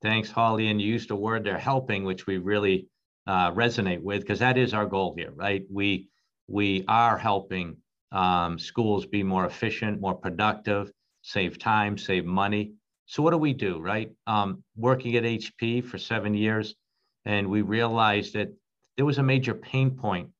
Thanks, 0.03 0.31
Holly. 0.31 0.69
And 0.69 0.83
you 0.83 0.89
used 0.89 1.11
a 1.11 1.17
word 1.17 1.45
there, 1.45 1.57
helping, 1.57 2.05
which 2.05 2.27
we 2.27 2.37
really 2.37 2.89
uh, 3.27 3.53
resonate 3.53 4.03
with 4.03 4.21
because 4.21 4.41
that 4.41 4.59
is 4.59 4.75
our 4.75 4.85
goal 4.85 5.15
here, 5.17 5.33
right? 5.35 5.65
We 5.71 6.11
we 6.47 6.85
are 6.87 7.17
helping 7.17 7.79
um, 8.13 8.59
schools 8.59 9.07
be 9.07 9.23
more 9.23 9.47
efficient, 9.47 9.99
more 9.99 10.15
productive, 10.15 10.93
save 11.23 11.59
time, 11.59 11.97
save 11.97 12.27
money. 12.27 12.75
So 13.07 13.23
what 13.23 13.31
do 13.31 13.39
we 13.39 13.55
do, 13.55 13.81
right? 13.81 14.11
Um, 14.27 14.63
working 14.77 15.17
at 15.17 15.25
HP 15.25 15.83
for 15.87 15.97
seven 15.97 16.35
years, 16.35 16.75
and 17.25 17.49
we 17.49 17.63
realized 17.63 18.35
that 18.35 18.49
there 18.97 19.07
was 19.07 19.19
a 19.19 19.23
major 19.23 19.55
pain 19.55 19.91
point 19.91 20.31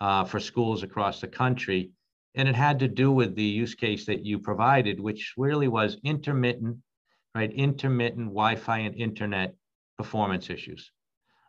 uh, 0.00 0.24
for 0.24 0.40
schools 0.40 0.82
across 0.82 1.20
the 1.20 1.28
country, 1.28 1.90
and 2.34 2.48
it 2.48 2.54
had 2.54 2.78
to 2.80 2.88
do 2.88 3.12
with 3.12 3.34
the 3.34 3.42
use 3.42 3.74
case 3.74 4.06
that 4.06 4.24
you 4.24 4.38
provided, 4.38 5.00
which 5.00 5.34
really 5.36 5.68
was 5.68 5.98
intermittent, 6.04 6.78
right? 7.34 7.52
Intermittent 7.52 8.26
Wi-Fi 8.28 8.78
and 8.78 8.94
internet 8.94 9.54
performance 9.96 10.50
issues. 10.50 10.90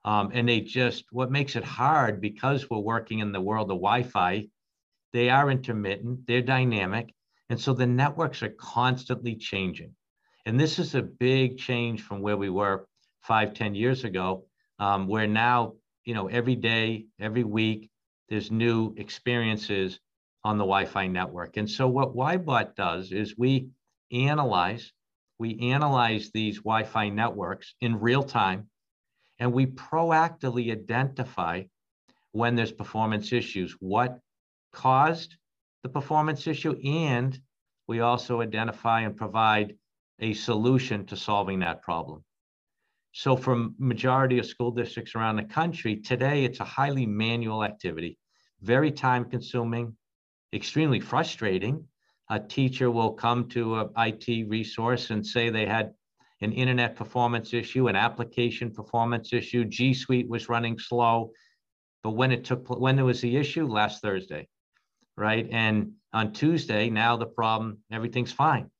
Um, 0.05 0.31
and 0.33 0.47
they 0.47 0.59
just, 0.59 1.05
what 1.11 1.31
makes 1.31 1.55
it 1.55 1.63
hard 1.63 2.19
because 2.19 2.69
we're 2.69 2.79
working 2.79 3.19
in 3.19 3.31
the 3.31 3.39
world 3.39 3.71
of 3.71 3.77
Wi-Fi 3.77 4.47
they 5.13 5.29
are 5.29 5.51
intermittent, 5.51 6.25
they're 6.27 6.41
dynamic. 6.41 7.13
And 7.49 7.59
so 7.59 7.73
the 7.73 7.85
networks 7.85 8.41
are 8.41 8.53
constantly 8.59 9.35
changing. 9.35 9.95
And 10.45 10.59
this 10.59 10.79
is 10.79 10.95
a 10.95 11.03
big 11.03 11.57
change 11.57 12.01
from 12.01 12.21
where 12.21 12.35
we 12.35 12.49
were 12.49 12.87
five, 13.21 13.53
ten 13.53 13.75
years 13.75 14.03
ago, 14.03 14.45
um, 14.79 15.07
where 15.07 15.27
now, 15.27 15.75
you 16.05 16.13
know, 16.13 16.27
every 16.27 16.55
day, 16.55 17.05
every 17.19 17.43
week, 17.43 17.89
there's 18.29 18.51
new 18.51 18.93
experiences 18.97 19.99
on 20.43 20.57
the 20.57 20.63
Wi-Fi 20.63 21.07
network. 21.07 21.57
And 21.57 21.69
so 21.69 21.87
what 21.87 22.15
Wyebot 22.15 22.75
does 22.75 23.11
is 23.11 23.37
we 23.37 23.69
analyze, 24.11 24.91
we 25.39 25.71
analyze 25.71 26.31
these 26.33 26.57
Wi-Fi 26.57 27.09
networks 27.09 27.75
in 27.81 27.99
real 27.99 28.23
time, 28.23 28.69
and 29.39 29.53
we 29.53 29.67
proactively 29.67 30.71
identify 30.71 31.63
when 32.31 32.55
there's 32.55 32.71
performance 32.71 33.31
issues, 33.31 33.75
what 33.79 34.19
caused 34.71 35.37
the 35.83 35.89
performance 35.89 36.47
issue, 36.47 36.75
and 36.83 37.39
we 37.87 37.99
also 37.99 38.41
identify 38.41 39.01
and 39.01 39.15
provide 39.15 39.75
a 40.19 40.33
solution 40.33 41.05
to 41.05 41.17
solving 41.17 41.59
that 41.59 41.81
problem. 41.81 42.23
So 43.13 43.37
for 43.37 43.69
majority 43.77 44.39
of 44.39 44.45
school 44.47 44.71
districts 44.71 45.13
around 45.13 45.35
the 45.35 45.43
country, 45.43 45.97
today 45.97 46.45
it's 46.45 46.59
a 46.59 46.65
highly 46.65 47.05
manual 47.05 47.63
activity, 47.63 48.17
very 48.61 48.91
time 48.91 49.25
consuming, 49.25 49.95
extremely 50.51 50.99
frustrating. 50.99 51.85
A 52.31 52.39
teacher 52.39 52.89
will 52.89 53.13
come 53.13 53.47
to 53.49 53.75
a 53.75 53.89
IT 53.97 54.49
resource 54.49 55.11
and 55.11 55.25
say 55.25 55.49
they 55.49 55.67
had 55.67 55.93
an 56.41 56.53
internet 56.53 56.95
performance 56.95 57.53
issue, 57.53 57.87
an 57.87 57.95
application 57.95 58.71
performance 58.71 59.31
issue, 59.31 59.63
G 59.63 59.93
Suite 59.93 60.27
was 60.27 60.49
running 60.49 60.79
slow. 60.79 61.31
But 62.01 62.11
when 62.11 62.31
it 62.31 62.43
took 62.43 62.67
when 62.67 62.95
there 62.95 63.05
was 63.05 63.21
the 63.21 63.37
issue 63.37 63.67
last 63.67 64.01
Thursday, 64.01 64.47
right? 65.15 65.47
And 65.51 65.93
on 66.13 66.33
Tuesday, 66.33 66.89
now 66.89 67.15
the 67.17 67.27
problem, 67.27 67.77
everything's 67.91 68.33
fine. 68.33 68.71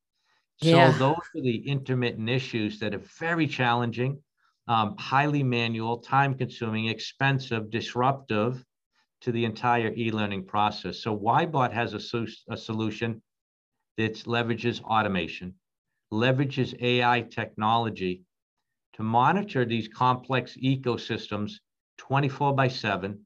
Yeah. 0.61 0.91
So 0.91 0.97
those 0.97 1.25
are 1.35 1.41
the 1.41 1.67
intermittent 1.67 2.29
issues 2.29 2.79
that 2.79 2.93
are 2.93 3.01
very 3.19 3.47
challenging, 3.47 4.21
um, 4.67 4.95
highly 4.97 5.43
manual, 5.43 5.97
time 5.97 6.35
consuming, 6.35 6.87
expensive, 6.87 7.69
disruptive 7.69 8.63
to 9.21 9.31
the 9.31 9.45
entire 9.45 9.93
e-learning 9.95 10.45
process. 10.45 10.99
So 10.99 11.17
Wyebot 11.17 11.71
has 11.71 11.93
a, 11.93 12.27
a 12.49 12.57
solution 12.57 13.21
that 13.97 14.15
leverages 14.25 14.81
automation, 14.83 15.55
leverages 16.11 16.81
AI 16.81 17.21
technology 17.21 18.23
to 18.93 19.03
monitor 19.03 19.65
these 19.65 19.87
complex 19.87 20.55
ecosystems 20.63 21.53
24 21.97 22.53
by 22.53 22.67
7 22.67 23.19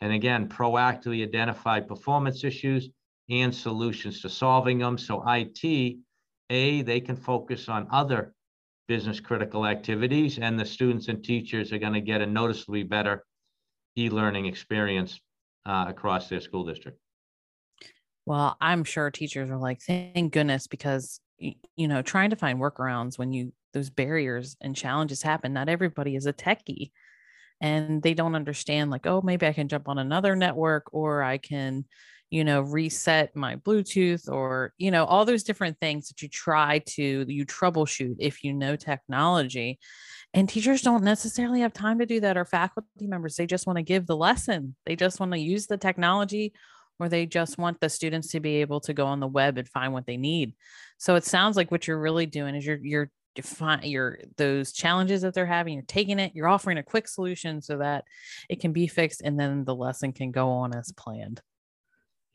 and 0.00 0.12
again 0.12 0.48
proactively 0.48 1.22
identify 1.22 1.80
performance 1.80 2.44
issues 2.44 2.88
and 3.30 3.54
solutions 3.54 4.20
to 4.22 4.28
solving 4.28 4.78
them 4.78 4.96
so 4.96 5.22
IT 5.26 5.98
a, 6.50 6.82
they 6.82 7.00
can 7.00 7.16
focus 7.16 7.68
on 7.68 7.86
other 7.90 8.34
business 8.86 9.20
critical 9.20 9.66
activities, 9.66 10.38
and 10.38 10.58
the 10.58 10.64
students 10.64 11.08
and 11.08 11.22
teachers 11.22 11.72
are 11.72 11.78
going 11.78 11.92
to 11.92 12.00
get 12.00 12.22
a 12.22 12.26
noticeably 12.26 12.82
better 12.82 13.24
e 13.96 14.08
learning 14.08 14.46
experience 14.46 15.20
uh, 15.66 15.84
across 15.88 16.28
their 16.28 16.40
school 16.40 16.64
district. 16.64 16.98
Well, 18.24 18.56
I'm 18.60 18.84
sure 18.84 19.10
teachers 19.10 19.50
are 19.50 19.58
like, 19.58 19.80
thank 19.80 20.32
goodness, 20.32 20.66
because, 20.66 21.20
you 21.38 21.88
know, 21.88 22.02
trying 22.02 22.30
to 22.30 22.36
find 22.36 22.58
workarounds 22.58 23.18
when 23.18 23.32
you, 23.32 23.52
those 23.72 23.90
barriers 23.90 24.56
and 24.60 24.76
challenges 24.76 25.22
happen, 25.22 25.52
not 25.52 25.68
everybody 25.68 26.14
is 26.16 26.26
a 26.26 26.32
techie 26.32 26.90
and 27.60 28.02
they 28.02 28.14
don't 28.14 28.34
understand, 28.34 28.90
like, 28.90 29.06
oh, 29.06 29.20
maybe 29.22 29.46
I 29.46 29.52
can 29.52 29.68
jump 29.68 29.88
on 29.88 29.98
another 29.98 30.36
network 30.36 30.92
or 30.92 31.22
I 31.22 31.38
can, 31.38 31.84
you 32.30 32.44
know, 32.44 32.60
reset 32.60 33.34
my 33.34 33.56
Bluetooth 33.56 34.28
or, 34.28 34.74
you 34.76 34.90
know, 34.90 35.04
all 35.04 35.24
those 35.24 35.42
different 35.42 35.78
things 35.80 36.08
that 36.08 36.20
you 36.20 36.28
try 36.28 36.80
to, 36.80 37.24
you 37.26 37.46
troubleshoot 37.46 38.16
if 38.18 38.44
you 38.44 38.52
know 38.52 38.76
technology. 38.76 39.78
And 40.34 40.46
teachers 40.46 40.82
don't 40.82 41.04
necessarily 41.04 41.60
have 41.60 41.72
time 41.72 41.98
to 42.00 42.06
do 42.06 42.20
that, 42.20 42.36
or 42.36 42.44
faculty 42.44 43.06
members. 43.06 43.36
They 43.36 43.46
just 43.46 43.66
want 43.66 43.78
to 43.78 43.82
give 43.82 44.06
the 44.06 44.16
lesson, 44.16 44.76
they 44.84 44.94
just 44.94 45.20
want 45.20 45.32
to 45.32 45.38
use 45.38 45.66
the 45.66 45.78
technology, 45.78 46.52
or 47.00 47.08
they 47.08 47.24
just 47.24 47.56
want 47.56 47.80
the 47.80 47.88
students 47.88 48.28
to 48.32 48.40
be 48.40 48.56
able 48.56 48.80
to 48.80 48.92
go 48.92 49.06
on 49.06 49.20
the 49.20 49.26
web 49.26 49.56
and 49.56 49.68
find 49.68 49.94
what 49.94 50.04
they 50.04 50.18
need. 50.18 50.54
So 50.98 51.14
it 51.14 51.24
sounds 51.24 51.56
like 51.56 51.70
what 51.70 51.86
you're 51.86 52.00
really 52.00 52.26
doing 52.26 52.54
is 52.54 52.66
you're, 52.66 52.78
you're, 52.82 53.10
define 53.34 53.84
your 53.84 54.18
those 54.36 54.72
challenges 54.72 55.22
that 55.22 55.32
they're 55.32 55.46
having 55.46 55.74
you're 55.74 55.82
taking 55.86 56.18
it 56.18 56.32
you're 56.34 56.48
offering 56.48 56.76
a 56.76 56.82
quick 56.82 57.06
solution 57.06 57.62
so 57.62 57.78
that 57.78 58.04
it 58.48 58.58
can 58.58 58.72
be 58.72 58.88
fixed 58.88 59.20
and 59.22 59.38
then 59.38 59.64
the 59.64 59.74
lesson 59.74 60.12
can 60.12 60.32
go 60.32 60.48
on 60.48 60.74
as 60.74 60.90
planned 60.96 61.40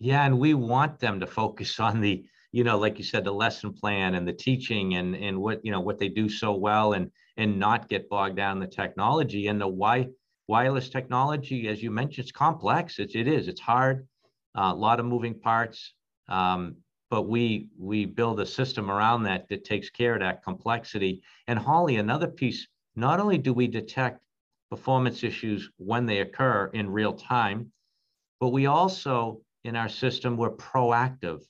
yeah, 0.03 0.25
and 0.25 0.38
we 0.38 0.53
want 0.53 1.00
them 1.00 1.19
to 1.22 1.27
focus 1.27 1.79
on 1.79 2.01
the, 2.01 2.25
you 2.51 2.63
know, 2.63 2.77
like 2.77 2.98
you 2.98 3.03
said, 3.03 3.24
the 3.24 3.31
lesson 3.31 3.74
plan 3.74 4.15
and 4.15 4.27
the 4.27 4.33
teaching 4.33 4.95
and 4.95 5.15
and 5.15 5.39
what 5.39 5.63
you 5.65 5.72
know 5.72 5.79
what 5.79 5.98
they 5.98 6.10
do 6.10 6.29
so 6.29 6.53
well, 6.53 6.93
and 6.93 7.10
and 7.38 7.57
not 7.57 7.89
get 7.89 8.10
bogged 8.10 8.36
down 8.36 8.57
in 8.57 8.60
the 8.60 8.67
technology 8.67 9.48
and 9.48 9.60
the 9.60 9.67
why 9.67 10.07
wireless 10.48 10.89
technology, 10.89 11.67
as 11.69 11.81
you 11.81 11.89
mentioned, 11.89 12.25
it's 12.25 12.31
complex. 12.31 13.00
It's 13.00 13.15
it 13.15 13.27
is. 13.27 13.48
It's 13.48 13.62
hard. 13.62 14.07
Uh, 14.55 14.72
a 14.74 14.75
lot 14.75 15.00
of 15.00 15.05
moving 15.05 15.39
parts. 15.39 15.93
Um, 16.27 16.75
but 17.10 17.24
we 17.24 17.69
we 17.79 18.05
build 18.05 18.39
a 18.39 18.45
system 18.45 18.91
around 18.91 19.24
that 19.24 19.48
that 19.50 19.63
takes 19.63 19.89
care 19.89 20.15
of 20.15 20.19
that 20.19 20.43
complexity. 20.43 21.22
And 21.48 21.57
Holly, 21.57 21.95
another 21.95 22.27
piece. 22.27 22.67
Not 22.95 23.19
only 23.19 23.38
do 23.39 23.53
we 23.53 23.67
detect 23.67 24.24
performance 24.69 25.24
issues 25.24 25.69
when 25.77 26.05
they 26.05 26.19
occur 26.19 26.69
in 26.74 26.89
real 26.89 27.13
time, 27.13 27.72
but 28.39 28.50
we 28.50 28.67
also 28.67 29.41
in 29.63 29.75
our 29.75 29.89
system, 29.89 30.38
we're 30.38 30.55
proactive. 30.55 31.41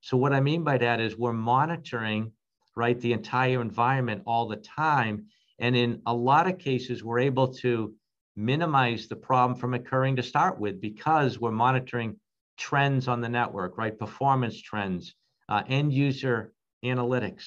So 0.00 0.16
what 0.16 0.32
I 0.32 0.40
mean 0.40 0.64
by 0.64 0.78
that 0.78 1.00
is 1.00 1.16
we're 1.16 1.32
monitoring, 1.32 2.32
right, 2.76 2.98
the 3.00 3.12
entire 3.12 3.60
environment 3.60 4.22
all 4.26 4.48
the 4.48 4.56
time. 4.56 5.26
And 5.58 5.76
in 5.76 6.02
a 6.06 6.14
lot 6.14 6.48
of 6.48 6.58
cases, 6.58 7.02
we're 7.02 7.18
able 7.18 7.48
to 7.54 7.94
minimize 8.36 9.08
the 9.08 9.16
problem 9.16 9.58
from 9.58 9.74
occurring 9.74 10.16
to 10.16 10.22
start 10.22 10.60
with 10.60 10.80
because 10.80 11.40
we're 11.40 11.50
monitoring 11.50 12.16
trends 12.56 13.08
on 13.08 13.20
the 13.20 13.28
network, 13.28 13.76
right? 13.76 13.98
Performance 13.98 14.60
trends, 14.60 15.14
uh, 15.48 15.62
end 15.68 15.92
user 15.92 16.52
analytics, 16.84 17.46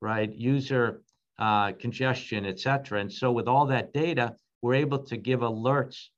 right? 0.00 0.32
User 0.32 1.02
uh, 1.38 1.72
congestion, 1.72 2.46
et 2.46 2.60
cetera. 2.60 3.00
And 3.00 3.12
so 3.12 3.32
with 3.32 3.48
all 3.48 3.66
that 3.66 3.92
data, 3.92 4.36
we're 4.62 4.74
able 4.74 5.00
to 5.06 5.16
give 5.16 5.40
alerts 5.40 6.08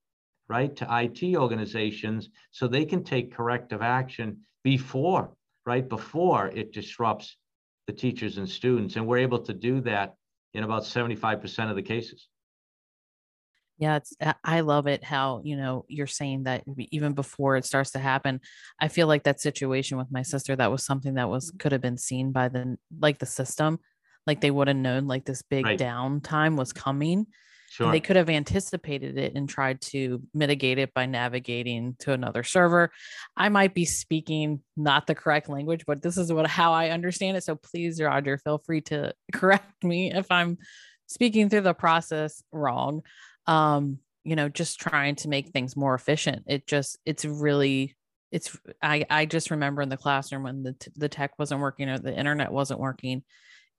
right, 0.52 0.76
to 0.76 0.86
IT 0.90 1.34
organizations 1.34 2.28
so 2.50 2.68
they 2.68 2.84
can 2.84 3.02
take 3.02 3.34
corrective 3.34 3.80
action 3.80 4.36
before, 4.62 5.32
right, 5.64 5.88
before 5.88 6.48
it 6.48 6.74
disrupts 6.74 7.38
the 7.86 7.92
teachers 7.94 8.36
and 8.36 8.46
students. 8.46 8.96
And 8.96 9.06
we're 9.06 9.18
able 9.28 9.38
to 9.40 9.54
do 9.54 9.80
that 9.80 10.14
in 10.52 10.62
about 10.62 10.82
75% 10.82 11.70
of 11.70 11.76
the 11.76 11.82
cases. 11.82 12.28
Yeah, 13.78 13.96
it's 13.96 14.12
I 14.44 14.60
love 14.60 14.86
it 14.86 15.02
how, 15.02 15.40
you 15.42 15.56
know, 15.56 15.86
you're 15.88 16.06
saying 16.06 16.44
that 16.44 16.62
even 16.90 17.14
before 17.14 17.56
it 17.56 17.64
starts 17.64 17.92
to 17.92 17.98
happen. 17.98 18.40
I 18.78 18.88
feel 18.88 19.06
like 19.06 19.24
that 19.24 19.40
situation 19.40 19.96
with 19.96 20.12
my 20.12 20.22
sister 20.22 20.54
that 20.54 20.70
was 20.70 20.84
something 20.84 21.14
that 21.14 21.30
was 21.30 21.50
could 21.58 21.72
have 21.72 21.80
been 21.80 21.96
seen 21.96 22.30
by 22.30 22.48
the 22.48 22.76
like 23.00 23.18
the 23.18 23.26
system. 23.26 23.80
Like 24.26 24.40
they 24.42 24.52
would 24.52 24.68
have 24.68 24.76
known 24.76 25.08
like 25.08 25.24
this 25.24 25.42
big 25.42 25.64
right. 25.64 25.78
downtime 25.78 26.56
was 26.56 26.72
coming 26.72 27.26
Sure. 27.72 27.90
They 27.90 28.00
could 28.00 28.16
have 28.16 28.28
anticipated 28.28 29.16
it 29.16 29.32
and 29.34 29.48
tried 29.48 29.80
to 29.80 30.20
mitigate 30.34 30.76
it 30.76 30.92
by 30.92 31.06
navigating 31.06 31.96
to 32.00 32.12
another 32.12 32.42
server. 32.42 32.92
I 33.34 33.48
might 33.48 33.72
be 33.72 33.86
speaking 33.86 34.60
not 34.76 35.06
the 35.06 35.14
correct 35.14 35.48
language, 35.48 35.84
but 35.86 36.02
this 36.02 36.18
is 36.18 36.30
what 36.30 36.46
how 36.46 36.74
I 36.74 36.90
understand 36.90 37.38
it. 37.38 37.44
So 37.44 37.56
please, 37.56 37.98
Roger, 37.98 38.36
feel 38.36 38.58
free 38.58 38.82
to 38.82 39.14
correct 39.32 39.82
me 39.82 40.12
if 40.12 40.30
I'm 40.30 40.58
speaking 41.06 41.48
through 41.48 41.62
the 41.62 41.72
process 41.72 42.42
wrong. 42.52 43.04
Um, 43.46 44.00
you 44.22 44.36
know, 44.36 44.50
just 44.50 44.78
trying 44.78 45.14
to 45.16 45.30
make 45.30 45.48
things 45.48 45.74
more 45.74 45.94
efficient. 45.94 46.42
It 46.48 46.66
just 46.66 46.98
it's 47.06 47.24
really 47.24 47.96
it's 48.30 48.54
I 48.82 49.06
I 49.08 49.24
just 49.24 49.50
remember 49.50 49.80
in 49.80 49.88
the 49.88 49.96
classroom 49.96 50.42
when 50.42 50.62
the 50.62 50.76
the 50.96 51.08
tech 51.08 51.38
wasn't 51.38 51.62
working 51.62 51.88
or 51.88 51.98
the 51.98 52.14
internet 52.14 52.52
wasn't 52.52 52.80
working, 52.80 53.22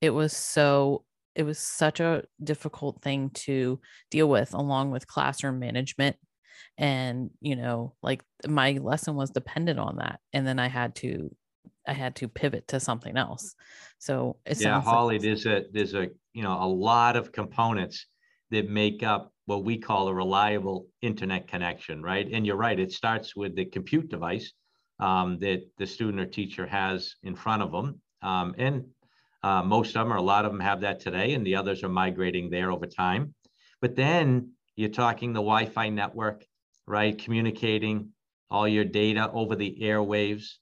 it 0.01 0.09
was 0.09 0.35
so 0.35 1.05
it 1.35 1.43
was 1.43 1.59
such 1.59 1.99
a 1.99 2.23
difficult 2.43 3.01
thing 3.01 3.29
to 3.31 3.79
deal 4.11 4.29
with 4.29 4.53
along 4.53 4.91
with 4.91 5.07
classroom 5.07 5.59
management 5.59 6.15
and 6.77 7.29
you 7.41 7.55
know 7.55 7.95
like 8.01 8.23
my 8.47 8.73
lesson 8.73 9.15
was 9.15 9.29
dependent 9.29 9.79
on 9.79 9.97
that 9.97 10.19
and 10.33 10.45
then 10.47 10.59
i 10.59 10.67
had 10.67 10.95
to 10.95 11.35
i 11.87 11.93
had 11.93 12.15
to 12.15 12.27
pivot 12.27 12.67
to 12.67 12.79
something 12.79 13.17
else. 13.17 13.55
So 13.99 14.37
yeah 14.59 14.81
holly 14.81 15.15
like- 15.15 15.23
there's 15.23 15.45
a 15.45 15.63
there's 15.71 15.93
a 15.93 16.09
you 16.33 16.43
know 16.43 16.57
a 16.61 16.67
lot 16.67 17.15
of 17.15 17.31
components 17.31 18.07
that 18.51 18.69
make 18.69 19.03
up 19.03 19.31
what 19.45 19.63
we 19.65 19.77
call 19.77 20.07
a 20.07 20.13
reliable 20.13 20.87
internet 21.01 21.47
connection 21.47 22.01
right? 22.01 22.27
And 22.31 22.45
you're 22.45 22.55
right 22.55 22.79
it 22.79 22.91
starts 22.91 23.35
with 23.35 23.55
the 23.55 23.65
compute 23.65 24.09
device 24.09 24.53
um, 24.99 25.39
that 25.39 25.63
the 25.77 25.85
student 25.85 26.19
or 26.19 26.25
teacher 26.25 26.65
has 26.65 27.15
in 27.23 27.35
front 27.35 27.61
of 27.61 27.71
them 27.71 27.99
um, 28.21 28.55
and 28.57 28.85
uh, 29.43 29.61
most 29.61 29.95
of 29.95 30.05
them, 30.05 30.13
or 30.13 30.17
a 30.17 30.21
lot 30.21 30.45
of 30.45 30.51
them, 30.51 30.61
have 30.61 30.81
that 30.81 30.99
today, 30.99 31.33
and 31.33 31.45
the 31.45 31.55
others 31.55 31.83
are 31.83 31.89
migrating 31.89 32.49
there 32.49 32.71
over 32.71 32.85
time. 32.85 33.33
But 33.81 33.95
then 33.95 34.51
you're 34.75 34.89
talking 34.89 35.33
the 35.33 35.41
Wi-Fi 35.41 35.89
network, 35.89 36.45
right? 36.87 37.17
Communicating 37.17 38.09
all 38.49 38.67
your 38.67 38.85
data 38.85 39.29
over 39.31 39.55
the 39.55 39.77
airwaves, 39.81 40.53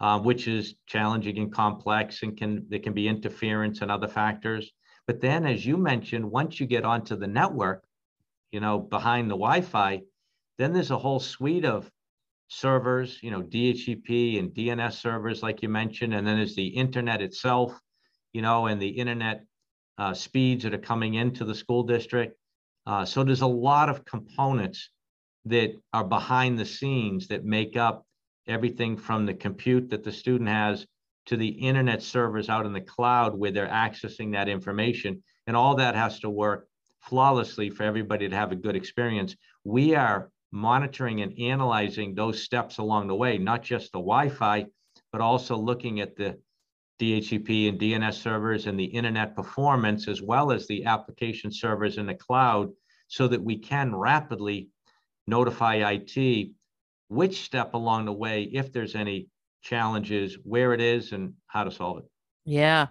uh, 0.00 0.20
which 0.20 0.48
is 0.48 0.74
challenging 0.86 1.38
and 1.38 1.52
complex, 1.52 2.22
and 2.22 2.36
can 2.36 2.66
there 2.68 2.80
can 2.80 2.92
be 2.92 3.08
interference 3.08 3.80
and 3.80 3.90
other 3.90 4.08
factors. 4.08 4.70
But 5.06 5.20
then, 5.20 5.46
as 5.46 5.64
you 5.64 5.76
mentioned, 5.76 6.30
once 6.30 6.60
you 6.60 6.66
get 6.66 6.84
onto 6.84 7.16
the 7.16 7.28
network, 7.28 7.84
you 8.50 8.60
know, 8.60 8.78
behind 8.78 9.30
the 9.30 9.36
Wi-Fi, 9.36 10.02
then 10.58 10.72
there's 10.72 10.90
a 10.90 10.98
whole 10.98 11.20
suite 11.20 11.64
of 11.64 11.90
servers, 12.48 13.18
you 13.22 13.30
know, 13.30 13.42
DHCP 13.42 14.38
and 14.38 14.50
DNS 14.50 14.92
servers, 14.92 15.42
like 15.42 15.62
you 15.62 15.68
mentioned, 15.68 16.14
and 16.14 16.26
then 16.26 16.36
there's 16.36 16.54
the 16.54 16.66
internet 16.66 17.22
itself, 17.22 17.80
you 18.36 18.42
know, 18.42 18.66
and 18.66 18.82
the 18.82 18.88
internet 18.88 19.46
uh, 19.96 20.12
speeds 20.12 20.62
that 20.64 20.74
are 20.74 20.88
coming 20.92 21.14
into 21.14 21.42
the 21.42 21.54
school 21.54 21.82
district. 21.82 22.36
Uh, 22.86 23.02
so 23.02 23.24
there's 23.24 23.40
a 23.40 23.46
lot 23.46 23.88
of 23.88 24.04
components 24.04 24.90
that 25.46 25.72
are 25.94 26.04
behind 26.04 26.58
the 26.58 26.66
scenes 26.66 27.28
that 27.28 27.46
make 27.46 27.78
up 27.78 28.04
everything 28.46 28.98
from 28.98 29.24
the 29.24 29.32
compute 29.32 29.88
that 29.88 30.04
the 30.04 30.12
student 30.12 30.50
has 30.50 30.86
to 31.24 31.38
the 31.38 31.48
internet 31.48 32.02
servers 32.02 32.50
out 32.50 32.66
in 32.66 32.74
the 32.74 32.80
cloud 32.82 33.34
where 33.34 33.50
they're 33.52 33.68
accessing 33.68 34.32
that 34.32 34.50
information. 34.50 35.22
And 35.46 35.56
all 35.56 35.74
that 35.76 35.94
has 35.94 36.20
to 36.20 36.28
work 36.28 36.68
flawlessly 37.00 37.70
for 37.70 37.84
everybody 37.84 38.28
to 38.28 38.36
have 38.36 38.52
a 38.52 38.56
good 38.56 38.76
experience. 38.76 39.34
We 39.64 39.94
are 39.94 40.30
monitoring 40.52 41.22
and 41.22 41.38
analyzing 41.40 42.14
those 42.14 42.42
steps 42.42 42.76
along 42.76 43.06
the 43.06 43.14
way, 43.14 43.38
not 43.38 43.62
just 43.62 43.92
the 43.92 43.98
Wi-Fi, 43.98 44.66
but 45.10 45.22
also 45.22 45.56
looking 45.56 46.00
at 46.00 46.16
the 46.16 46.38
DHCP 47.00 47.68
and 47.68 47.78
DNS 47.78 48.14
servers 48.14 48.66
and 48.66 48.78
the 48.78 48.84
internet 48.84 49.36
performance, 49.36 50.08
as 50.08 50.22
well 50.22 50.52
as 50.52 50.66
the 50.66 50.84
application 50.84 51.52
servers 51.52 51.98
in 51.98 52.06
the 52.06 52.14
cloud, 52.14 52.70
so 53.08 53.28
that 53.28 53.42
we 53.42 53.58
can 53.58 53.94
rapidly 53.94 54.68
notify 55.26 55.92
IT 55.92 56.50
which 57.08 57.42
step 57.42 57.74
along 57.74 58.04
the 58.04 58.12
way, 58.12 58.42
if 58.52 58.72
there's 58.72 58.94
any 58.94 59.28
challenges, 59.62 60.36
where 60.42 60.72
it 60.72 60.80
is, 60.80 61.12
and 61.12 61.34
how 61.46 61.64
to 61.64 61.70
solve 61.70 61.98
it. 61.98 62.04
Yeah, 62.44 62.88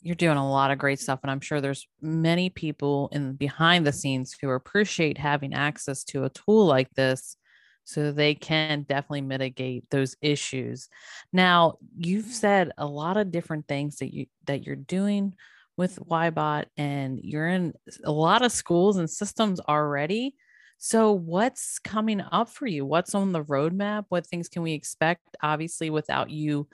you're 0.00 0.14
doing 0.14 0.36
a 0.36 0.50
lot 0.50 0.70
of 0.70 0.78
great 0.78 1.00
stuff, 1.00 1.20
and 1.22 1.30
I'm 1.30 1.40
sure 1.40 1.60
there's 1.60 1.86
many 2.00 2.50
people 2.50 3.08
in 3.12 3.34
behind 3.34 3.86
the 3.86 3.92
scenes 3.92 4.36
who 4.40 4.50
appreciate 4.50 5.16
having 5.16 5.54
access 5.54 6.04
to 6.04 6.24
a 6.24 6.30
tool 6.30 6.66
like 6.66 6.90
this 6.94 7.36
so 7.84 8.12
they 8.12 8.34
can 8.34 8.82
definitely 8.82 9.20
mitigate 9.20 9.88
those 9.90 10.16
issues. 10.22 10.88
Now, 11.32 11.78
you've 11.96 12.26
said 12.26 12.72
a 12.78 12.86
lot 12.86 13.16
of 13.16 13.30
different 13.30 13.68
things 13.68 13.96
that 13.96 14.12
you 14.12 14.26
that 14.46 14.64
you're 14.64 14.76
doing 14.76 15.34
with 15.76 15.98
Wyebot 15.98 16.66
and 16.76 17.20
you're 17.22 17.48
in 17.48 17.74
a 18.04 18.12
lot 18.12 18.42
of 18.42 18.52
schools 18.52 18.96
and 18.96 19.10
systems 19.10 19.60
already. 19.60 20.34
So, 20.78 21.12
what's 21.12 21.78
coming 21.78 22.20
up 22.20 22.48
for 22.48 22.66
you? 22.66 22.84
What's 22.84 23.14
on 23.14 23.32
the 23.32 23.44
roadmap? 23.44 24.06
What 24.08 24.26
things 24.26 24.48
can 24.48 24.62
we 24.62 24.72
expect? 24.72 25.36
Obviously, 25.42 25.90
without 25.90 26.30
you 26.30 26.68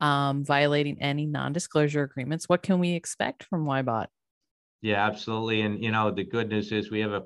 um, 0.00 0.44
violating 0.44 1.00
any 1.00 1.26
non 1.26 1.52
disclosure 1.52 2.02
agreements, 2.02 2.48
what 2.48 2.62
can 2.62 2.78
we 2.78 2.92
expect 2.92 3.44
from 3.44 3.64
Wyebot? 3.64 4.06
Yeah, 4.82 5.04
absolutely. 5.04 5.62
And, 5.62 5.82
you 5.82 5.90
know, 5.90 6.10
the 6.10 6.24
good 6.24 6.48
news 6.48 6.70
is 6.70 6.90
we 6.90 7.00
have 7.00 7.12
a, 7.12 7.22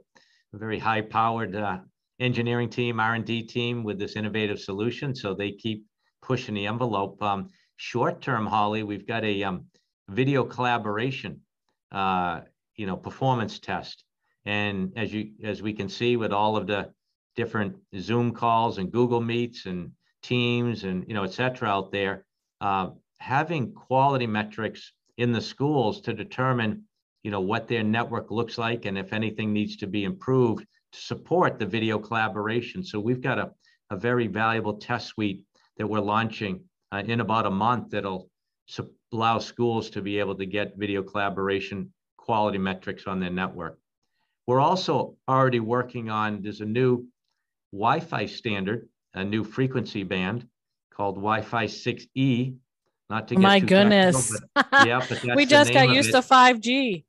a 0.54 0.58
very 0.58 0.78
high 0.78 1.02
powered 1.02 1.54
uh, 1.54 1.78
engineering 2.20 2.68
team, 2.68 3.00
R&D 3.00 3.44
team 3.44 3.82
with 3.82 3.98
this 3.98 4.14
innovative 4.14 4.60
solution. 4.60 5.14
So 5.14 5.34
they 5.34 5.52
keep 5.52 5.84
pushing 6.22 6.54
the 6.54 6.66
envelope. 6.66 7.20
Um, 7.22 7.48
short 7.76 8.20
term, 8.20 8.46
Holly, 8.46 8.82
we've 8.82 9.06
got 9.06 9.24
a 9.24 9.42
um, 9.42 9.64
video 10.08 10.44
collaboration, 10.44 11.40
uh, 11.90 12.42
you 12.76 12.86
know, 12.86 12.96
performance 12.96 13.58
test. 13.58 14.04
And 14.44 14.92
as 14.96 15.12
you 15.12 15.32
as 15.44 15.62
we 15.62 15.72
can 15.72 15.88
see 15.88 16.16
with 16.16 16.32
all 16.32 16.56
of 16.56 16.66
the 16.66 16.92
different 17.36 17.76
Zoom 17.98 18.32
calls 18.32 18.78
and 18.78 18.90
Google 18.90 19.20
Meets 19.20 19.66
and 19.66 19.92
Teams 20.22 20.84
and 20.84 21.04
you 21.08 21.14
know, 21.14 21.24
et 21.24 21.32
cetera 21.32 21.68
out 21.68 21.92
there, 21.92 22.24
uh, 22.60 22.90
having 23.18 23.72
quality 23.72 24.26
metrics 24.26 24.92
in 25.18 25.32
the 25.32 25.40
schools 25.40 26.00
to 26.02 26.14
determine 26.14 26.84
you 27.22 27.30
know 27.30 27.40
what 27.40 27.68
their 27.68 27.82
network 27.82 28.30
looks 28.30 28.56
like 28.56 28.86
and 28.86 28.96
if 28.96 29.12
anything 29.12 29.52
needs 29.52 29.76
to 29.76 29.86
be 29.86 30.04
improved 30.04 30.66
support 30.92 31.58
the 31.58 31.66
video 31.66 31.98
collaboration. 31.98 32.84
So 32.84 33.00
we've 33.00 33.20
got 33.20 33.38
a, 33.38 33.50
a 33.90 33.96
very 33.96 34.26
valuable 34.26 34.74
test 34.74 35.08
suite 35.08 35.42
that 35.76 35.86
we're 35.86 36.00
launching 36.00 36.64
uh, 36.92 37.02
in 37.06 37.20
about 37.20 37.46
a 37.46 37.50
month 37.50 37.90
that'll 37.90 38.28
su- 38.66 38.90
allow 39.12 39.38
schools 39.38 39.90
to 39.90 40.02
be 40.02 40.18
able 40.18 40.34
to 40.36 40.46
get 40.46 40.76
video 40.76 41.02
collaboration 41.02 41.92
quality 42.16 42.58
metrics 42.58 43.06
on 43.06 43.20
their 43.20 43.30
network. 43.30 43.78
We're 44.46 44.60
also 44.60 45.16
already 45.28 45.60
working 45.60 46.10
on, 46.10 46.42
there's 46.42 46.60
a 46.60 46.66
new 46.66 47.06
Wi-Fi 47.72 48.26
standard, 48.26 48.88
a 49.14 49.24
new 49.24 49.44
frequency 49.44 50.02
band 50.02 50.46
called 50.92 51.16
Wi-Fi 51.16 51.66
6E. 51.66 52.56
Not 53.08 53.28
to 53.28 53.34
get 53.34 53.42
my 53.42 53.58
goodness. 53.58 54.30
Technical, 54.30 54.48
but, 54.54 54.86
yeah, 54.86 55.34
we 55.34 55.46
just 55.46 55.72
got 55.72 55.90
used 55.90 56.12
to 56.12 56.18
5G. 56.18 57.04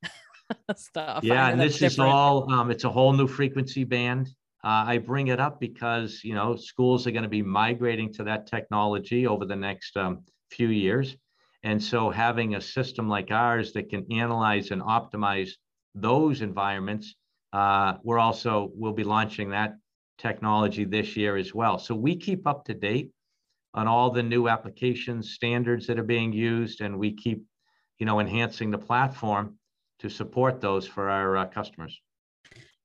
stuff. 0.75 1.23
Yeah, 1.23 1.47
and 1.47 1.59
this 1.59 1.73
different. 1.73 1.93
is 1.93 1.99
all, 1.99 2.51
um, 2.51 2.71
it's 2.71 2.83
a 2.83 2.89
whole 2.89 3.13
new 3.13 3.27
frequency 3.27 3.83
band. 3.83 4.29
Uh, 4.63 4.85
I 4.87 4.97
bring 4.99 5.27
it 5.27 5.39
up 5.39 5.59
because, 5.59 6.21
you 6.23 6.35
know, 6.35 6.55
schools 6.55 7.07
are 7.07 7.11
going 7.11 7.23
to 7.23 7.29
be 7.29 7.41
migrating 7.41 8.13
to 8.13 8.23
that 8.25 8.47
technology 8.47 9.25
over 9.25 9.45
the 9.45 9.55
next 9.55 9.97
um, 9.97 10.23
few 10.51 10.67
years. 10.67 11.17
And 11.63 11.81
so 11.83 12.09
having 12.09 12.55
a 12.55 12.61
system 12.61 13.07
like 13.09 13.31
ours 13.31 13.73
that 13.73 13.89
can 13.89 14.05
analyze 14.11 14.71
and 14.71 14.81
optimize 14.81 15.51
those 15.95 16.41
environments, 16.41 17.15
uh, 17.53 17.93
we're 18.03 18.19
also, 18.19 18.71
we'll 18.73 18.93
be 18.93 19.03
launching 19.03 19.49
that 19.49 19.75
technology 20.17 20.85
this 20.85 21.17
year 21.17 21.37
as 21.37 21.53
well. 21.53 21.79
So 21.79 21.95
we 21.95 22.15
keep 22.15 22.45
up 22.45 22.65
to 22.65 22.73
date 22.73 23.11
on 23.73 23.87
all 23.87 24.11
the 24.11 24.23
new 24.23 24.47
applications, 24.47 25.33
standards 25.33 25.87
that 25.87 25.97
are 25.97 26.03
being 26.03 26.33
used, 26.33 26.81
and 26.81 26.99
we 26.99 27.15
keep, 27.15 27.43
you 27.99 28.05
know, 28.05 28.19
enhancing 28.19 28.69
the 28.69 28.77
platform 28.77 29.57
to 30.01 30.09
support 30.09 30.61
those 30.61 30.87
for 30.87 31.09
our 31.09 31.37
uh, 31.37 31.45
customers. 31.45 32.01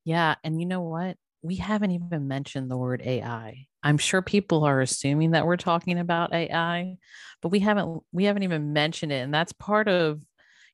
Yeah. 0.05 0.35
And 0.43 0.59
you 0.59 0.67
know 0.67 0.81
what? 0.81 1.17
We 1.41 1.55
haven't 1.55 1.91
even 1.91 2.27
mentioned 2.27 2.69
the 2.69 2.77
word 2.77 3.01
AI. 3.03 3.67
I'm 3.83 3.97
sure 3.97 4.21
people 4.21 4.63
are 4.63 4.81
assuming 4.81 5.31
that 5.31 5.45
we're 5.45 5.57
talking 5.57 5.99
about 5.99 6.33
AI, 6.33 6.97
but 7.41 7.49
we 7.49 7.59
haven't 7.59 8.03
we 8.11 8.25
haven't 8.25 8.43
even 8.43 8.73
mentioned 8.73 9.11
it. 9.11 9.23
And 9.23 9.33
that's 9.33 9.53
part 9.53 9.87
of 9.87 10.21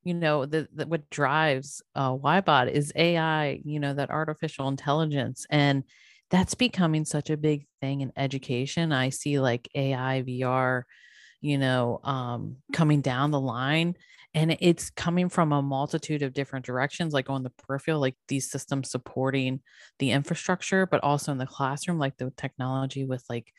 you 0.04 0.14
know 0.14 0.46
the, 0.46 0.68
the 0.74 0.86
what 0.86 1.10
drives 1.10 1.82
uh, 1.96 2.12
Wyebot 2.12 2.72
is 2.72 2.92
AI. 2.96 3.62
You 3.64 3.80
know 3.80 3.94
that 3.94 4.10
artificial 4.10 4.68
intelligence, 4.68 5.46
and 5.50 5.84
that's 6.30 6.56
becoming 6.56 7.06
such 7.06 7.30
a 7.30 7.38
big 7.38 7.68
thing 7.82 8.02
in 8.02 8.12
education. 8.18 8.92
I 8.92 9.10
see 9.10 9.40
like 9.40 9.70
AI, 9.76 10.24
VR, 10.24 10.84
you 11.42 11.58
know, 11.58 12.00
um, 12.04 12.58
coming 12.72 13.02
down 13.02 13.32
the 13.32 13.40
line 13.40 13.96
and 14.36 14.58
it's 14.60 14.90
coming 14.90 15.30
from 15.30 15.52
a 15.52 15.62
multitude 15.62 16.24
of 16.24 16.34
different 16.34 16.66
directions 16.66 17.14
like 17.14 17.30
on 17.30 17.44
the 17.44 17.52
peripheral 17.52 18.00
like 18.00 18.16
these 18.28 18.50
systems 18.50 18.90
supporting 18.90 19.62
the 20.00 20.12
infrastructure 20.12 20.86
but 20.86 21.04
also 21.04 21.32
in 21.32 21.38
the 21.38 21.46
classroom 21.46 22.00
like 22.00 22.18
the 22.18 22.32
technology 22.36 23.06
with 23.06 23.24
like 23.30 23.54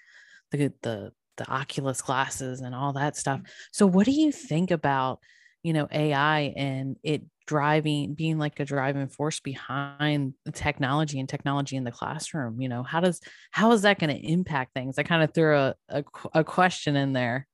the 0.51 0.73
the 0.83 1.13
the 1.37 1.51
oculus 1.51 2.01
glasses 2.01 2.61
and 2.61 2.75
all 2.75 2.93
that 2.93 3.17
stuff. 3.17 3.41
Mm. 3.41 3.47
So 3.73 3.87
what 3.87 4.07
do 4.07 4.13
you 4.13 4.33
think 4.33 4.71
about 4.71 5.21
you 5.63 5.73
know 5.73 5.89
ai 5.91 6.53
and 6.57 6.97
it 7.03 7.23
driving 7.47 8.15
being 8.15 8.39
like 8.39 8.59
a 8.61 8.65
driving 8.65 9.09
force 9.09 9.41
behind 9.41 10.33
the 10.45 10.53
technology 10.53 11.21
and 11.21 11.29
technology 11.29 11.77
in 11.77 11.85
the 11.85 11.91
classroom? 11.91 12.61
You 12.61 12.69
know 12.69 12.83
how 12.83 13.01
does 13.01 13.21
how 13.51 13.73
is 13.73 13.83
that 13.83 13.99
going 13.99 14.15
to 14.15 14.27
impact 14.27 14.75
things? 14.75 14.99
I 14.99 15.03
kind 15.03 15.23
of 15.23 15.35
threw 15.35 15.57
a, 15.57 15.75
a, 15.89 16.05
a 16.35 16.45
question 16.45 16.97
in 16.97 17.13
there. 17.13 17.47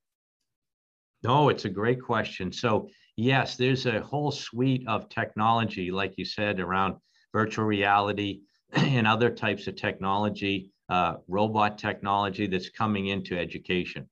No 1.23 1.49
it's 1.49 1.65
a 1.65 1.71
great 1.71 2.03
question. 2.03 2.53
So 2.53 2.89
yes, 3.21 3.57
there's 3.57 3.87
a 3.87 4.01
whole 4.01 4.31
suite 4.31 4.85
of 4.89 5.09
technology, 5.09 5.91
like 5.91 6.15
you 6.17 6.25
said, 6.25 6.59
around 6.59 6.97
virtual 7.33 7.65
reality 7.65 8.41
and 8.73 9.07
other 9.07 9.31
types 9.31 9.67
of 9.67 9.77
technology, 9.77 10.71
uh, 10.89 11.17
robot 11.29 11.79
technology 11.79 12.47
that's 12.47 12.71
coming 12.71 13.09
into 13.09 13.39
education. 13.39 14.09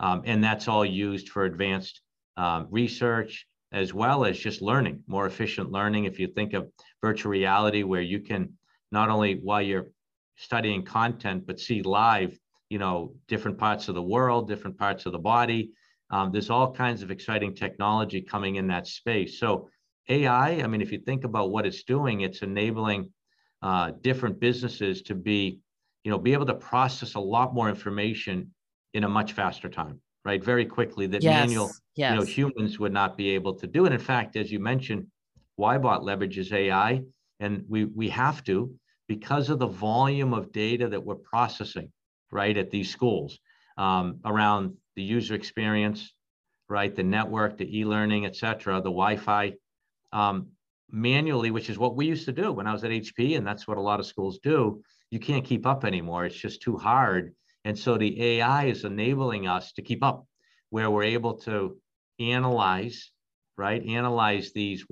Um, 0.00 0.22
and 0.24 0.42
that's 0.42 0.68
all 0.68 0.84
used 0.84 1.28
for 1.28 1.44
advanced 1.44 2.00
um, 2.36 2.66
research 2.70 3.46
as 3.72 3.92
well 3.92 4.24
as 4.24 4.38
just 4.38 4.62
learning, 4.62 5.02
more 5.06 5.26
efficient 5.26 5.70
learning. 5.70 6.04
If 6.04 6.18
you 6.18 6.28
think 6.28 6.52
of 6.54 6.70
virtual 7.02 7.30
reality, 7.30 7.82
where 7.82 8.00
you 8.00 8.20
can 8.20 8.54
not 8.90 9.10
only 9.10 9.34
while 9.34 9.62
you're 9.62 9.90
studying 10.36 10.84
content, 10.84 11.46
but 11.46 11.60
see 11.60 11.82
live, 11.82 12.38
you 12.70 12.78
know, 12.78 13.14
different 13.26 13.58
parts 13.58 13.88
of 13.88 13.94
the 13.94 14.02
world, 14.02 14.48
different 14.48 14.78
parts 14.78 15.04
of 15.04 15.12
the 15.12 15.18
body, 15.18 15.72
um, 16.10 16.32
there's 16.32 16.50
all 16.50 16.72
kinds 16.72 17.02
of 17.02 17.10
exciting 17.10 17.54
technology 17.54 18.20
coming 18.20 18.56
in 18.56 18.66
that 18.68 18.86
space. 18.86 19.38
So 19.38 19.68
AI, 20.08 20.62
I 20.62 20.66
mean, 20.66 20.80
if 20.80 20.90
you 20.90 20.98
think 20.98 21.24
about 21.24 21.50
what 21.50 21.66
it's 21.66 21.82
doing, 21.82 22.22
it's 22.22 22.42
enabling 22.42 23.10
uh, 23.62 23.92
different 24.00 24.40
businesses 24.40 25.02
to 25.02 25.14
be, 25.14 25.60
you 26.04 26.10
know, 26.10 26.18
be 26.18 26.32
able 26.32 26.46
to 26.46 26.54
process 26.54 27.14
a 27.14 27.20
lot 27.20 27.52
more 27.52 27.68
information 27.68 28.50
in 28.94 29.04
a 29.04 29.08
much 29.08 29.32
faster 29.32 29.68
time, 29.68 30.00
right? 30.24 30.42
Very 30.42 30.64
quickly 30.64 31.06
that 31.08 31.22
yes. 31.22 31.46
manual, 31.46 31.70
yes. 31.94 32.12
you 32.12 32.18
know, 32.18 32.24
humans 32.24 32.78
would 32.78 32.92
not 32.92 33.16
be 33.16 33.30
able 33.30 33.54
to 33.54 33.66
do. 33.66 33.84
And 33.84 33.92
in 33.92 34.00
fact, 34.00 34.36
as 34.36 34.50
you 34.50 34.60
mentioned, 34.60 35.06
Wyebot 35.58 36.02
leverages 36.02 36.52
AI, 36.52 37.02
and 37.40 37.64
we 37.68 37.84
we 37.84 38.08
have 38.08 38.44
to 38.44 38.72
because 39.08 39.48
of 39.48 39.58
the 39.58 39.66
volume 39.66 40.32
of 40.32 40.52
data 40.52 40.88
that 40.88 41.04
we're 41.04 41.16
processing, 41.16 41.90
right, 42.30 42.56
at 42.56 42.70
these 42.70 42.90
schools 42.90 43.38
um, 43.76 44.20
around 44.24 44.76
the 44.98 45.04
user 45.04 45.36
experience, 45.36 46.12
right? 46.68 46.92
The 46.94 47.04
network, 47.04 47.56
the 47.56 47.78
e-learning, 47.78 48.26
et 48.26 48.34
cetera, 48.34 48.78
the 48.78 48.90
Wi-Fi 48.90 49.54
um, 50.12 50.48
manually, 50.90 51.52
which 51.52 51.70
is 51.70 51.78
what 51.78 51.94
we 51.94 52.06
used 52.06 52.24
to 52.24 52.32
do 52.32 52.52
when 52.52 52.66
I 52.66 52.72
was 52.72 52.82
at 52.82 52.90
HP, 52.90 53.36
and 53.36 53.46
that's 53.46 53.68
what 53.68 53.78
a 53.78 53.80
lot 53.80 54.00
of 54.00 54.06
schools 54.06 54.40
do. 54.42 54.82
You 55.12 55.20
can't 55.20 55.44
keep 55.44 55.66
up 55.66 55.84
anymore. 55.84 56.24
It's 56.24 56.34
just 56.34 56.62
too 56.62 56.76
hard. 56.76 57.32
And 57.64 57.78
so 57.78 57.96
the 57.96 58.20
AI 58.30 58.64
is 58.64 58.82
enabling 58.82 59.46
us 59.46 59.72
to 59.74 59.82
keep 59.82 60.02
up, 60.02 60.26
where 60.70 60.90
we're 60.90 61.04
able 61.04 61.34
to 61.48 61.78
analyze, 62.18 63.12
right? 63.56 63.80
Analyze 63.86 64.50
these 64.52 64.84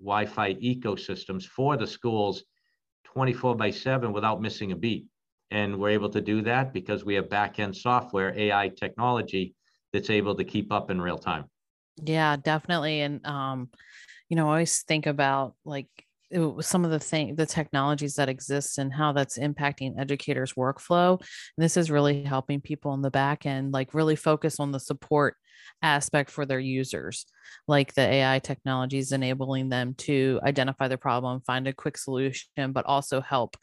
Wi-Fi 0.00 0.54
ecosystems 0.54 1.44
for 1.44 1.76
the 1.76 1.86
schools 1.86 2.42
24 3.04 3.54
by 3.54 3.70
7 3.70 4.12
without 4.12 4.42
missing 4.42 4.72
a 4.72 4.76
beat. 4.76 5.06
And 5.52 5.78
we're 5.78 5.90
able 5.90 6.08
to 6.10 6.20
do 6.22 6.40
that 6.42 6.72
because 6.72 7.04
we 7.04 7.14
have 7.14 7.28
back-end 7.28 7.76
software, 7.76 8.32
AI 8.36 8.70
technology 8.70 9.54
that's 9.92 10.08
able 10.08 10.34
to 10.36 10.44
keep 10.44 10.72
up 10.72 10.90
in 10.90 10.98
real 10.98 11.18
time. 11.18 11.44
Yeah, 12.02 12.36
definitely. 12.36 13.02
And 13.02 13.24
um, 13.26 13.68
you 14.30 14.36
know, 14.36 14.46
I 14.46 14.52
always 14.52 14.82
think 14.82 15.06
about 15.06 15.54
like 15.66 15.88
some 16.60 16.84
of 16.84 16.90
the 16.90 16.98
thing 16.98 17.36
the 17.36 17.44
technologies 17.44 18.14
that 18.14 18.30
exist 18.30 18.78
and 18.78 18.90
how 18.90 19.12
that's 19.12 19.38
impacting 19.38 20.00
educators 20.00 20.54
workflow 20.54 21.20
and 21.20 21.64
this 21.64 21.76
is 21.76 21.90
really 21.90 22.22
helping 22.22 22.58
people 22.58 22.90
on 22.90 23.02
the 23.02 23.10
back 23.10 23.44
end 23.44 23.70
like 23.70 23.92
really 23.92 24.16
focus 24.16 24.58
on 24.58 24.72
the 24.72 24.80
support 24.80 25.36
aspect 25.82 26.30
for 26.30 26.46
their 26.46 26.58
users 26.58 27.26
like 27.68 27.92
the 27.92 28.00
ai 28.00 28.38
technologies 28.38 29.12
enabling 29.12 29.68
them 29.68 29.94
to 29.98 30.40
identify 30.42 30.88
the 30.88 30.96
problem 30.96 31.42
find 31.42 31.68
a 31.68 31.72
quick 31.74 31.98
solution 31.98 32.72
but 32.72 32.86
also 32.86 33.20
help 33.20 33.54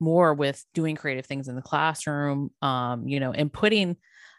more 0.00 0.34
with 0.34 0.64
doing 0.74 0.96
creative 0.96 1.26
things 1.26 1.48
in 1.48 1.56
the 1.56 1.62
classroom 1.62 2.50
um, 2.62 3.06
you 3.08 3.20
know 3.20 3.32
and 3.32 3.52
putting 3.52 3.96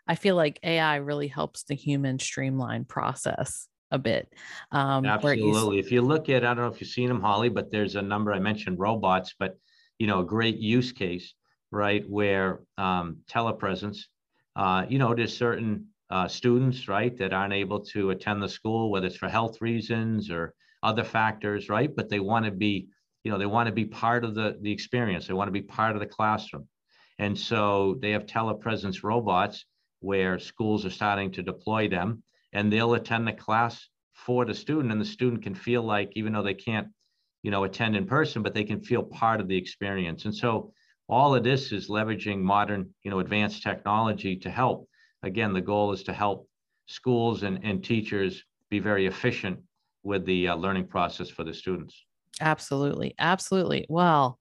i 0.07 0.15
feel 0.15 0.35
like 0.35 0.59
ai 0.63 0.97
really 0.97 1.27
helps 1.27 1.63
the 1.63 1.75
human 1.75 2.19
streamline 2.19 2.85
process 2.85 3.67
a 3.91 3.99
bit. 3.99 4.31
Um, 4.71 5.05
Absolutely. 5.05 5.79
if 5.79 5.91
you 5.91 6.01
look 6.01 6.29
at, 6.29 6.43
I 6.43 6.53
don't 6.53 6.65
know 6.65 6.71
if 6.71 6.81
you've 6.81 6.89
seen 6.89 7.07
them, 7.07 7.21
Holly, 7.21 7.49
but 7.49 7.71
there's 7.71 7.95
a 7.95 8.01
number 8.01 8.33
I 8.33 8.39
mentioned 8.39 8.79
robots, 8.79 9.33
but 9.37 9.57
you 9.99 10.07
know, 10.07 10.19
a 10.19 10.25
great 10.25 10.57
use 10.57 10.91
case, 10.91 11.33
right, 11.71 12.03
where 12.09 12.61
um, 12.77 13.17
telepresence, 13.29 13.99
uh, 14.55 14.85
you 14.89 14.99
know, 14.99 15.13
there's 15.15 15.35
certain 15.35 15.87
uh, 16.09 16.27
students, 16.27 16.87
right, 16.87 17.17
that 17.17 17.33
aren't 17.33 17.53
able 17.53 17.79
to 17.79 18.11
attend 18.11 18.41
the 18.41 18.49
school, 18.49 18.91
whether 18.91 19.07
it's 19.07 19.15
for 19.15 19.29
health 19.29 19.61
reasons 19.61 20.29
or 20.29 20.53
other 20.83 21.03
factors, 21.03 21.69
right, 21.69 21.95
but 21.95 22.09
they 22.09 22.19
want 22.19 22.45
to 22.45 22.51
be, 22.51 22.87
you 23.25 23.31
know, 23.31 23.39
they 23.39 23.47
want 23.47 23.65
to 23.65 23.73
be 23.73 23.85
part 23.85 24.23
of 24.23 24.35
the 24.35 24.55
the 24.61 24.71
experience. 24.71 25.25
They 25.25 25.33
want 25.33 25.47
to 25.47 25.51
be 25.51 25.63
part 25.63 25.95
of 25.95 25.99
the 25.99 26.05
classroom, 26.05 26.67
and 27.17 27.38
so 27.38 27.97
they 27.99 28.11
have 28.11 28.27
telepresence 28.27 29.03
robots 29.03 29.65
where 29.99 30.38
schools 30.38 30.85
are 30.85 30.91
starting 30.91 31.31
to 31.31 31.41
deploy 31.41 31.89
them 31.89 32.21
and 32.53 32.71
they'll 32.71 32.93
attend 32.93 33.27
the 33.27 33.33
class 33.33 33.89
for 34.13 34.45
the 34.45 34.53
student 34.53 34.91
and 34.91 35.01
the 35.01 35.05
student 35.05 35.41
can 35.41 35.55
feel 35.55 35.81
like 35.81 36.11
even 36.15 36.33
though 36.33 36.43
they 36.43 36.53
can't 36.53 36.88
you 37.41 37.49
know 37.49 37.63
attend 37.63 37.95
in 37.95 38.05
person 38.05 38.43
but 38.43 38.53
they 38.53 38.63
can 38.63 38.79
feel 38.79 39.01
part 39.01 39.41
of 39.41 39.47
the 39.47 39.57
experience. 39.57 40.25
And 40.25 40.35
so 40.35 40.71
all 41.09 41.33
of 41.33 41.43
this 41.43 41.71
is 41.71 41.89
leveraging 41.89 42.39
modern 42.41 42.93
you 43.03 43.09
know 43.09 43.19
advanced 43.19 43.63
technology 43.63 44.35
to 44.38 44.51
help. 44.51 44.88
Again 45.23 45.51
the 45.51 45.61
goal 45.61 45.91
is 45.93 46.03
to 46.03 46.13
help 46.13 46.47
schools 46.85 47.41
and, 47.41 47.59
and 47.63 47.83
teachers 47.83 48.43
be 48.69 48.77
very 48.77 49.07
efficient 49.07 49.59
with 50.03 50.25
the 50.25 50.49
uh, 50.49 50.55
learning 50.55 50.85
process 50.85 51.31
for 51.31 51.43
the 51.43 51.53
students 51.55 52.04
absolutely 52.41 53.15
absolutely 53.19 53.85
well 53.89 54.37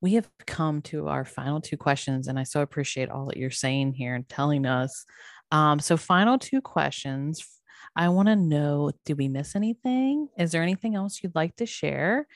we 0.00 0.14
have 0.14 0.28
come 0.46 0.80
to 0.80 1.08
our 1.08 1.24
final 1.24 1.60
two 1.60 1.76
questions 1.76 2.28
and 2.28 2.38
i 2.38 2.42
so 2.42 2.60
appreciate 2.60 3.10
all 3.10 3.26
that 3.26 3.36
you're 3.36 3.50
saying 3.50 3.92
here 3.92 4.14
and 4.14 4.28
telling 4.28 4.66
us 4.66 5.04
um, 5.50 5.80
so 5.80 5.96
final 5.96 6.38
two 6.38 6.60
questions 6.60 7.42
I 7.96 8.10
want 8.10 8.28
to 8.28 8.36
know 8.36 8.92
do 9.04 9.16
we 9.16 9.28
miss 9.28 9.56
anything? 9.56 10.28
Is 10.38 10.52
there 10.52 10.62
anything 10.62 10.94
else 10.94 11.20
you'd 11.22 11.34
like 11.34 11.56
to 11.56 11.66
share? 11.66 12.26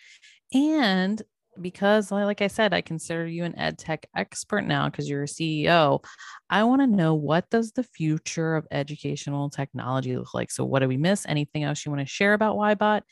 And 0.53 1.23
because 1.61 2.11
like 2.11 2.41
I 2.41 2.47
said, 2.47 2.73
I 2.73 2.81
consider 2.81 3.27
you 3.27 3.45
an 3.45 3.59
ed 3.59 3.79
tech 3.79 4.07
expert 4.17 4.63
now 4.63 4.89
because 4.89 5.09
you're 5.09 5.25
a 5.25 5.27
CEO. 5.27 6.03
I 6.49 6.65
want 6.65 6.81
to 6.81 6.87
know 6.87 7.15
what 7.15 7.49
does 7.51 7.73
the 7.73 7.85
future 7.85 8.57
of 8.57 8.67
educational 8.71 9.51
technology 9.51 10.17
look 10.17 10.35
like? 10.35 10.51
So 10.51 10.65
what 10.65 10.81
do 10.81 10.89
we 10.89 10.97
miss? 10.97 11.27
Anything 11.29 11.65
else 11.65 11.85
you 11.85 11.93
want 11.93 12.01
to 12.01 12.13
share 12.13 12.33
about 12.33 12.57
Wyebot? 12.57 13.03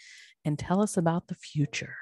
And 0.44 0.58
tell 0.58 0.82
us 0.82 0.96
about 0.96 1.28
the 1.28 1.34
future. 1.34 1.96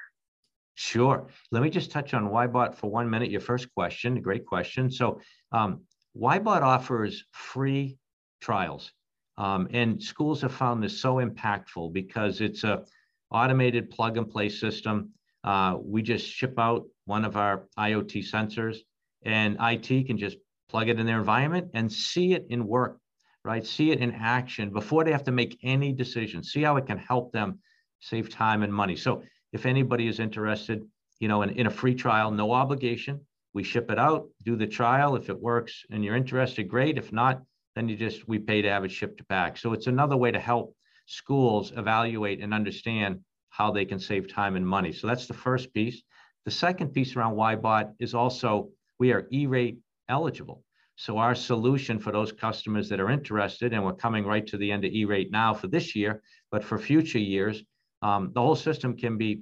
Sure. 0.75 1.27
Let 1.51 1.61
me 1.61 1.69
just 1.69 1.91
touch 1.91 2.13
on 2.13 2.29
Wyebot 2.29 2.75
for 2.75 2.89
one 2.89 3.09
minute. 3.09 3.29
Your 3.29 3.41
first 3.41 3.73
question, 3.73 4.21
great 4.21 4.45
question. 4.45 4.89
So 4.89 5.19
um, 5.51 5.81
Wyebot 6.15 6.61
offers 6.61 7.25
free 7.31 7.97
trials. 8.39 8.93
Um, 9.37 9.67
and 9.71 10.01
schools 10.01 10.41
have 10.41 10.53
found 10.53 10.83
this 10.83 10.99
so 10.99 11.15
impactful 11.15 11.93
because 11.93 12.41
it's 12.41 12.63
a 12.63 12.85
automated 13.31 13.89
plug 13.89 14.17
and 14.17 14.29
play 14.29 14.49
system. 14.49 15.11
Uh, 15.43 15.77
we 15.81 16.01
just 16.01 16.25
ship 16.27 16.55
out 16.57 16.85
one 17.05 17.25
of 17.25 17.37
our 17.37 17.67
IoT 17.77 18.29
sensors 18.29 18.77
and 19.23 19.57
IT 19.59 20.07
can 20.07 20.17
just 20.17 20.37
plug 20.69 20.89
it 20.89 20.99
in 20.99 21.05
their 21.05 21.19
environment 21.19 21.71
and 21.73 21.91
see 21.91 22.33
it 22.33 22.45
in 22.49 22.65
work, 22.65 22.99
right? 23.43 23.65
See 23.65 23.91
it 23.91 23.99
in 23.99 24.11
action 24.13 24.71
before 24.71 25.03
they 25.03 25.11
have 25.11 25.23
to 25.25 25.31
make 25.31 25.57
any 25.63 25.91
decisions. 25.91 26.51
See 26.51 26.61
how 26.61 26.77
it 26.77 26.85
can 26.85 26.97
help 26.97 27.31
them 27.31 27.59
save 27.99 28.29
time 28.29 28.63
and 28.63 28.73
money. 28.73 28.95
So 28.95 29.23
if 29.51 29.65
anybody 29.65 30.07
is 30.07 30.19
interested, 30.19 30.83
you 31.19 31.27
know, 31.27 31.41
in, 31.41 31.49
in 31.51 31.67
a 31.67 31.71
free 31.71 31.95
trial, 31.95 32.31
no 32.31 32.51
obligation, 32.51 33.21
we 33.53 33.63
ship 33.63 33.89
it 33.91 33.99
out, 33.99 34.27
do 34.43 34.55
the 34.55 34.67
trial. 34.67 35.15
If 35.15 35.29
it 35.29 35.39
works 35.39 35.83
and 35.89 36.03
you're 36.03 36.15
interested, 36.15 36.67
great. 36.67 36.97
If 36.97 37.11
not, 37.11 37.41
then 37.75 37.89
you 37.89 37.95
just 37.95 38.27
we 38.27 38.39
pay 38.39 38.61
to 38.61 38.69
have 38.69 38.83
it 38.85 38.91
shipped 38.91 39.27
back. 39.27 39.57
So 39.57 39.73
it's 39.73 39.87
another 39.87 40.17
way 40.17 40.31
to 40.31 40.39
help 40.39 40.75
schools 41.07 41.73
evaluate 41.75 42.41
and 42.41 42.53
understand 42.53 43.19
how 43.49 43.71
they 43.71 43.85
can 43.85 43.99
save 43.99 44.31
time 44.31 44.55
and 44.55 44.67
money. 44.67 44.91
So 44.91 45.07
that's 45.07 45.27
the 45.27 45.33
first 45.33 45.73
piece. 45.73 46.01
The 46.45 46.51
second 46.51 46.93
piece 46.93 47.15
around 47.15 47.35
Wyebot 47.35 47.93
is 47.99 48.13
also 48.13 48.69
we 48.99 49.11
are 49.11 49.27
E-rate 49.31 49.79
eligible. 50.07 50.63
So 50.95 51.17
our 51.17 51.33
solution 51.33 51.97
for 51.97 52.11
those 52.11 52.31
customers 52.31 52.89
that 52.89 52.99
are 52.99 53.09
interested, 53.09 53.73
and 53.73 53.83
we're 53.83 53.93
coming 53.93 54.25
right 54.25 54.45
to 54.47 54.57
the 54.57 54.71
end 54.71 54.83
of 54.83 54.91
E-rate 54.91 55.31
now 55.31 55.53
for 55.53 55.67
this 55.67 55.95
year, 55.95 56.21
but 56.51 56.63
for 56.63 56.77
future 56.77 57.19
years, 57.19 57.63
um, 58.01 58.31
the 58.33 58.41
whole 58.41 58.55
system 58.55 58.95
can 58.95 59.17
be, 59.17 59.41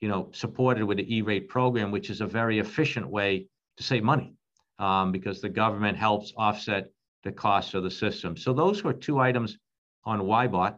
you 0.00 0.08
know, 0.08 0.30
supported 0.32 0.84
with 0.84 0.98
the 0.98 1.16
E-rate 1.16 1.48
program, 1.48 1.90
which 1.90 2.10
is 2.10 2.20
a 2.20 2.26
very 2.26 2.58
efficient 2.58 3.08
way 3.08 3.46
to 3.76 3.82
save 3.82 4.02
money 4.02 4.34
um, 4.78 5.12
because 5.12 5.40
the 5.40 5.48
government 5.48 5.96
helps 5.96 6.32
offset 6.36 6.90
the 7.22 7.32
cost 7.32 7.74
of 7.74 7.82
the 7.82 7.90
system. 7.90 8.36
So 8.36 8.52
those 8.52 8.84
were 8.84 8.92
two 8.92 9.18
items 9.18 9.58
on 10.04 10.20
Wyebot. 10.20 10.76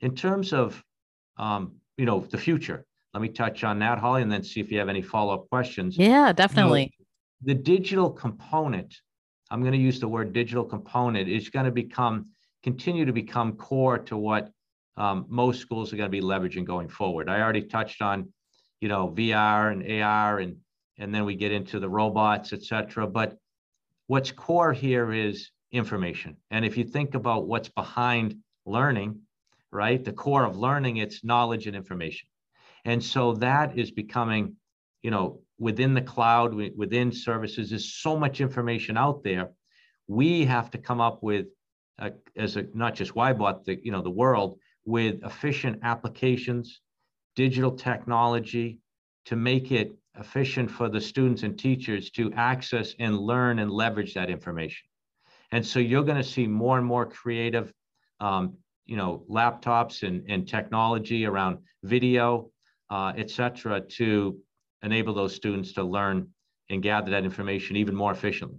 In 0.00 0.14
terms 0.14 0.52
of, 0.52 0.82
um, 1.36 1.76
you 1.96 2.06
know, 2.06 2.20
the 2.20 2.38
future, 2.38 2.86
let 3.14 3.20
me 3.20 3.28
touch 3.28 3.62
on 3.62 3.78
that, 3.80 3.98
Holly, 3.98 4.22
and 4.22 4.32
then 4.32 4.42
see 4.42 4.60
if 4.60 4.72
you 4.72 4.78
have 4.78 4.88
any 4.88 5.02
follow-up 5.02 5.48
questions. 5.50 5.98
Yeah, 5.98 6.32
definitely. 6.32 6.82
You 6.82 6.86
know, 6.86 7.54
the 7.54 7.54
digital 7.54 8.10
component, 8.10 8.96
I'm 9.50 9.60
going 9.60 9.74
to 9.74 9.78
use 9.78 10.00
the 10.00 10.08
word 10.08 10.32
digital 10.32 10.64
component, 10.64 11.28
is 11.28 11.50
going 11.50 11.66
to 11.66 11.70
become, 11.70 12.30
continue 12.62 13.04
to 13.04 13.12
become 13.12 13.52
core 13.52 13.98
to 13.98 14.16
what 14.16 14.50
um, 14.96 15.26
most 15.28 15.60
schools 15.60 15.92
are 15.92 15.96
going 15.96 16.10
to 16.10 16.20
be 16.20 16.24
leveraging 16.24 16.64
going 16.64 16.88
forward. 16.88 17.28
I 17.28 17.40
already 17.40 17.62
touched 17.62 18.02
on, 18.02 18.32
you 18.80 18.88
know, 18.88 19.08
VR 19.08 19.72
and 19.72 20.02
AR, 20.02 20.38
and 20.38 20.56
and 20.98 21.14
then 21.14 21.24
we 21.24 21.34
get 21.34 21.52
into 21.52 21.80
the 21.80 21.88
robots, 21.88 22.52
et 22.52 22.62
cetera. 22.62 23.06
But 23.06 23.36
what's 24.06 24.30
core 24.30 24.72
here 24.72 25.12
is 25.12 25.50
information. 25.72 26.36
And 26.50 26.64
if 26.64 26.76
you 26.76 26.84
think 26.84 27.14
about 27.14 27.46
what's 27.46 27.70
behind 27.70 28.36
learning, 28.66 29.20
right, 29.70 30.04
the 30.04 30.12
core 30.12 30.44
of 30.44 30.56
learning, 30.56 30.98
it's 30.98 31.24
knowledge 31.24 31.66
and 31.66 31.74
information. 31.74 32.28
And 32.84 33.02
so 33.02 33.34
that 33.34 33.78
is 33.78 33.90
becoming, 33.90 34.56
you 35.02 35.10
know, 35.10 35.40
within 35.58 35.94
the 35.94 36.02
cloud, 36.02 36.54
within 36.76 37.12
services, 37.12 37.70
there's 37.70 37.94
so 37.94 38.18
much 38.18 38.40
information 38.40 38.96
out 38.96 39.22
there. 39.22 39.50
We 40.08 40.44
have 40.44 40.70
to 40.72 40.78
come 40.78 41.00
up 41.00 41.22
with, 41.22 41.46
a, 41.98 42.12
as 42.36 42.56
a 42.56 42.66
not 42.74 42.94
just 42.94 43.14
why, 43.14 43.32
Wyebot, 43.32 43.64
the 43.64 43.78
you 43.82 43.92
know 43.92 44.02
the 44.02 44.10
world 44.10 44.58
with 44.84 45.22
efficient 45.24 45.80
applications, 45.82 46.80
digital 47.36 47.72
technology, 47.72 48.78
to 49.26 49.36
make 49.36 49.70
it 49.72 49.94
efficient 50.18 50.70
for 50.70 50.88
the 50.88 51.00
students 51.00 51.42
and 51.42 51.58
teachers 51.58 52.10
to 52.10 52.32
access 52.34 52.94
and 52.98 53.18
learn 53.18 53.60
and 53.60 53.70
leverage 53.70 54.14
that 54.14 54.28
information. 54.28 54.84
And 55.52 55.64
so 55.64 55.78
you're 55.78 56.02
going 56.02 56.16
to 56.16 56.24
see 56.24 56.46
more 56.46 56.78
and 56.78 56.86
more 56.86 57.06
creative, 57.06 57.72
um, 58.20 58.54
you 58.86 58.96
know, 58.96 59.24
laptops 59.30 60.02
and, 60.02 60.24
and 60.28 60.46
technology 60.46 61.24
around 61.24 61.58
video, 61.84 62.50
uh, 62.90 63.12
et 63.16 63.30
cetera, 63.30 63.80
to 63.80 64.38
enable 64.82 65.14
those 65.14 65.34
students 65.34 65.72
to 65.74 65.84
learn 65.84 66.28
and 66.68 66.82
gather 66.82 67.10
that 67.10 67.24
information 67.24 67.76
even 67.76 67.94
more 67.94 68.12
efficiently. 68.12 68.58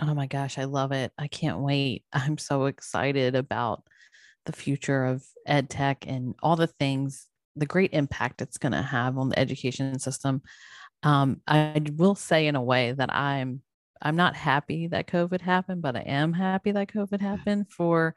Oh 0.00 0.14
my 0.14 0.26
gosh, 0.26 0.58
I 0.58 0.64
love 0.64 0.92
it. 0.92 1.12
I 1.18 1.28
can't 1.28 1.60
wait. 1.60 2.04
I'm 2.12 2.38
so 2.38 2.66
excited 2.66 3.36
about 3.36 3.84
the 4.46 4.52
future 4.52 5.04
of 5.04 5.24
ed 5.46 5.70
tech 5.70 6.04
and 6.06 6.34
all 6.42 6.56
the 6.56 6.66
things, 6.66 7.26
the 7.56 7.66
great 7.66 7.92
impact 7.92 8.42
it's 8.42 8.58
going 8.58 8.72
to 8.72 8.82
have 8.82 9.18
on 9.18 9.28
the 9.28 9.38
education 9.38 9.98
system. 9.98 10.42
Um, 11.02 11.40
I 11.46 11.82
will 11.96 12.14
say, 12.14 12.46
in 12.46 12.56
a 12.56 12.62
way, 12.62 12.92
that 12.92 13.12
I'm 13.12 13.62
I'm 14.02 14.16
not 14.16 14.36
happy 14.36 14.88
that 14.88 15.06
COVID 15.06 15.40
happened, 15.40 15.82
but 15.82 15.96
I 15.96 16.00
am 16.00 16.32
happy 16.32 16.72
that 16.72 16.88
COVID 16.88 17.20
happened 17.20 17.70
for 17.70 18.14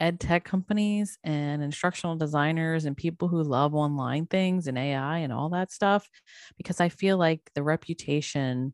ed 0.00 0.20
tech 0.20 0.44
companies 0.44 1.18
and 1.24 1.62
instructional 1.62 2.16
designers 2.16 2.84
and 2.84 2.96
people 2.96 3.28
who 3.28 3.42
love 3.42 3.74
online 3.74 4.26
things 4.26 4.66
and 4.66 4.76
AI 4.76 5.18
and 5.18 5.32
all 5.32 5.50
that 5.50 5.72
stuff, 5.72 6.08
because 6.56 6.80
I 6.80 6.88
feel 6.88 7.16
like 7.16 7.40
the 7.54 7.62
reputation 7.62 8.72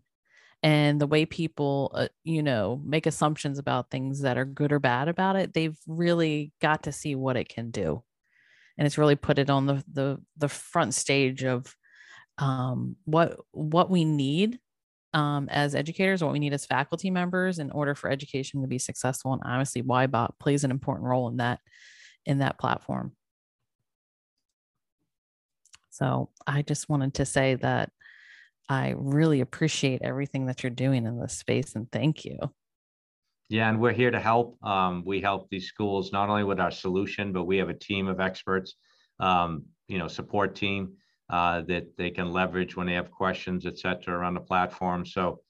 and 0.62 1.00
the 1.00 1.06
way 1.06 1.24
people, 1.24 1.90
uh, 1.94 2.08
you 2.22 2.42
know, 2.42 2.80
make 2.84 3.06
assumptions 3.06 3.58
about 3.58 3.90
things 3.90 4.20
that 4.20 4.36
are 4.36 4.44
good 4.44 4.72
or 4.72 4.78
bad 4.78 5.08
about 5.08 5.36
it, 5.36 5.54
they've 5.54 5.78
really 5.86 6.52
got 6.60 6.82
to 6.82 6.92
see 6.92 7.14
what 7.14 7.36
it 7.36 7.48
can 7.48 7.70
do. 7.70 8.02
And 8.76 8.86
it's 8.86 8.98
really 8.98 9.16
put 9.16 9.38
it 9.38 9.50
on 9.50 9.66
the 9.66 9.84
the 9.92 10.20
the 10.36 10.48
front 10.48 10.94
stage 10.94 11.44
of 11.44 11.74
um, 12.38 12.96
what 13.04 13.38
what 13.52 13.90
we 13.90 14.04
need 14.04 14.58
um, 15.12 15.48
as 15.50 15.74
educators, 15.74 16.22
what 16.22 16.32
we 16.32 16.38
need 16.38 16.52
as 16.54 16.66
faculty 16.66 17.10
members 17.10 17.58
in 17.58 17.70
order 17.70 17.94
for 17.94 18.10
education 18.10 18.62
to 18.62 18.68
be 18.68 18.78
successful. 18.78 19.32
And 19.32 19.42
obviously, 19.44 19.82
Wyebot 19.82 20.38
plays 20.38 20.64
an 20.64 20.70
important 20.70 21.08
role 21.08 21.28
in 21.28 21.38
that 21.38 21.60
in 22.26 22.38
that 22.38 22.58
platform. 22.58 23.12
So 25.90 26.30
I 26.46 26.62
just 26.62 26.88
wanted 26.88 27.14
to 27.14 27.26
say 27.26 27.56
that 27.56 27.90
I 28.70 28.94
really 28.96 29.40
appreciate 29.40 30.00
everything 30.02 30.46
that 30.46 30.62
you're 30.62 30.70
doing 30.70 31.04
in 31.04 31.18
this 31.18 31.36
space 31.36 31.74
and 31.74 31.90
thank 31.90 32.24
you. 32.24 32.38
Yeah, 33.48 33.68
and 33.68 33.80
we're 33.80 33.92
here 33.92 34.12
to 34.12 34.20
help. 34.20 34.64
Um, 34.64 35.02
we 35.04 35.20
help 35.20 35.48
these 35.50 35.66
schools 35.66 36.12
not 36.12 36.28
only 36.28 36.44
with 36.44 36.60
our 36.60 36.70
solution, 36.70 37.32
but 37.32 37.46
we 37.46 37.56
have 37.56 37.68
a 37.68 37.74
team 37.74 38.06
of 38.06 38.20
experts, 38.20 38.76
um, 39.18 39.64
you 39.88 39.98
know, 39.98 40.06
support 40.06 40.54
team 40.54 40.92
uh, 41.30 41.62
that 41.62 41.96
they 41.98 42.10
can 42.10 42.30
leverage 42.30 42.76
when 42.76 42.86
they 42.86 42.92
have 42.92 43.10
questions, 43.10 43.66
et 43.66 43.76
cetera, 43.76 44.24
on 44.24 44.34
the 44.34 44.40
platform. 44.40 45.04
So, 45.04 45.40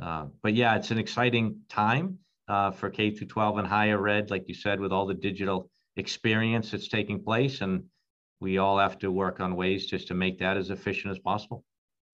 uh, 0.00 0.26
but 0.44 0.54
yeah, 0.54 0.76
it's 0.76 0.92
an 0.92 0.98
exciting 0.98 1.58
time 1.68 2.18
uh, 2.46 2.70
for 2.70 2.90
K 2.90 3.10
through 3.10 3.26
12 3.26 3.58
and 3.58 3.66
higher 3.66 4.06
ed, 4.06 4.30
like 4.30 4.44
you 4.46 4.54
said, 4.54 4.78
with 4.78 4.92
all 4.92 5.04
the 5.04 5.14
digital 5.14 5.68
experience 5.96 6.70
that's 6.70 6.86
taking 6.86 7.24
place, 7.24 7.60
and 7.60 7.82
we 8.38 8.58
all 8.58 8.78
have 8.78 9.00
to 9.00 9.10
work 9.10 9.40
on 9.40 9.56
ways 9.56 9.86
just 9.86 10.06
to 10.08 10.14
make 10.14 10.38
that 10.38 10.56
as 10.56 10.70
efficient 10.70 11.10
as 11.10 11.18
possible. 11.18 11.64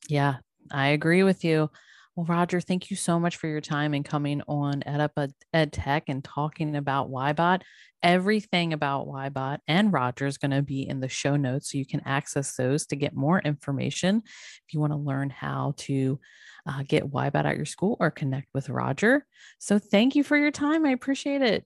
Yeah, 0.08 0.36
I 0.70 0.88
agree 0.88 1.22
with 1.22 1.44
you. 1.44 1.70
Well, 2.16 2.26
Roger, 2.26 2.60
thank 2.60 2.90
you 2.90 2.96
so 2.96 3.18
much 3.18 3.36
for 3.36 3.48
your 3.48 3.60
time 3.60 3.92
and 3.92 4.04
coming 4.04 4.40
on 4.46 4.82
EdUp 4.82 5.32
Ed 5.52 5.72
Tech 5.72 6.04
and 6.08 6.22
talking 6.22 6.76
about 6.76 7.10
Wyebot. 7.10 7.62
Everything 8.04 8.72
about 8.72 9.08
Wyebot 9.08 9.58
and 9.66 9.92
Roger 9.92 10.26
is 10.26 10.38
going 10.38 10.52
to 10.52 10.62
be 10.62 10.88
in 10.88 11.00
the 11.00 11.08
show 11.08 11.34
notes, 11.34 11.72
so 11.72 11.78
you 11.78 11.86
can 11.86 12.02
access 12.04 12.54
those 12.54 12.86
to 12.86 12.96
get 12.96 13.16
more 13.16 13.40
information 13.40 14.22
if 14.24 14.74
you 14.74 14.78
want 14.78 14.92
to 14.92 14.98
learn 14.98 15.28
how 15.30 15.74
to 15.78 16.20
uh, 16.66 16.84
get 16.86 17.10
Wyebot 17.10 17.46
at 17.46 17.56
your 17.56 17.64
school 17.64 17.96
or 17.98 18.12
connect 18.12 18.46
with 18.54 18.68
Roger. 18.68 19.26
So, 19.58 19.80
thank 19.80 20.14
you 20.14 20.22
for 20.22 20.36
your 20.36 20.52
time. 20.52 20.86
I 20.86 20.90
appreciate 20.90 21.42
it. 21.42 21.64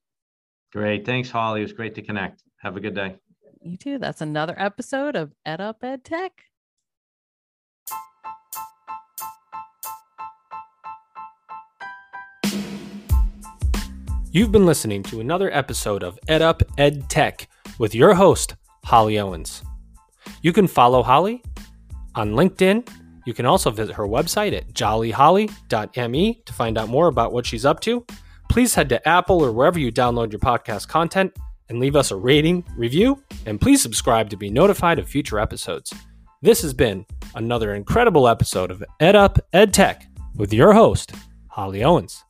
Great. 0.73 1.05
Thanks, 1.05 1.31
Holly. 1.31 1.61
It 1.61 1.65
was 1.65 1.73
great 1.73 1.95
to 1.97 2.03
connect. 2.03 2.43
Have 2.63 2.77
a 2.77 2.81
good 2.81 2.95
day. 2.95 3.17
You 3.61 3.77
too. 3.77 3.99
That's 3.99 4.21
another 4.23 4.55
episode 4.57 5.15
of 5.17 5.33
EdUp 5.47 5.83
Ed 5.83 6.05
Tech. 6.05 6.33
You've 14.39 14.53
been 14.53 14.67
listening 14.67 15.03
to 15.03 15.19
another 15.19 15.53
episode 15.53 16.05
of 16.05 16.17
EdUp 16.29 16.63
Ed 16.79 17.11
Tech 17.11 17.49
with 17.81 17.93
your 17.93 18.15
host, 18.15 18.55
Holly 18.85 19.19
Owens. 19.19 19.65
You 20.43 20.53
can 20.53 20.69
follow 20.69 21.03
Holly 21.03 21.43
on 22.15 22.35
LinkedIn. 22.35 22.89
You 23.27 23.35
can 23.35 23.47
also 23.47 23.73
visit 23.73 23.97
her 23.97 24.07
website 24.07 24.57
at 24.57 24.73
jollyholly.me 24.73 26.43
to 26.47 26.53
find 26.53 26.79
out 26.79 26.89
more 26.89 27.09
about 27.09 27.33
what 27.33 27.47
she's 27.47 27.65
up 27.65 27.81
to. 27.81 28.07
Please 28.49 28.77
head 28.77 28.89
to 28.91 29.09
Apple 29.09 29.45
or 29.45 29.51
wherever 29.51 29.81
you 29.81 29.91
download 29.91 30.31
your 30.31 30.39
podcast 30.39 30.87
content 30.87 31.37
and 31.69 31.81
leave 31.81 31.97
us 31.97 32.13
a 32.13 32.17
rating, 32.17 32.65
review, 32.77 33.21
and 33.45 33.61
please 33.61 33.83
subscribe 33.83 34.31
to 34.31 34.37
be 34.37 34.51
notified 34.51 35.01
of 35.01 35.09
future 35.09 35.41
episodes. 35.41 35.93
This 36.43 36.63
has 36.63 36.73
been 36.73 37.05
another 37.35 37.75
incredible 37.75 38.29
episode 38.29 38.71
of 38.71 38.85
EdUp 39.01 39.41
Ed 39.53 39.75
Tech 39.75 40.07
with 40.37 40.53
your 40.53 40.75
host, 40.75 41.11
Holly 41.49 41.83
Owens. 41.83 42.23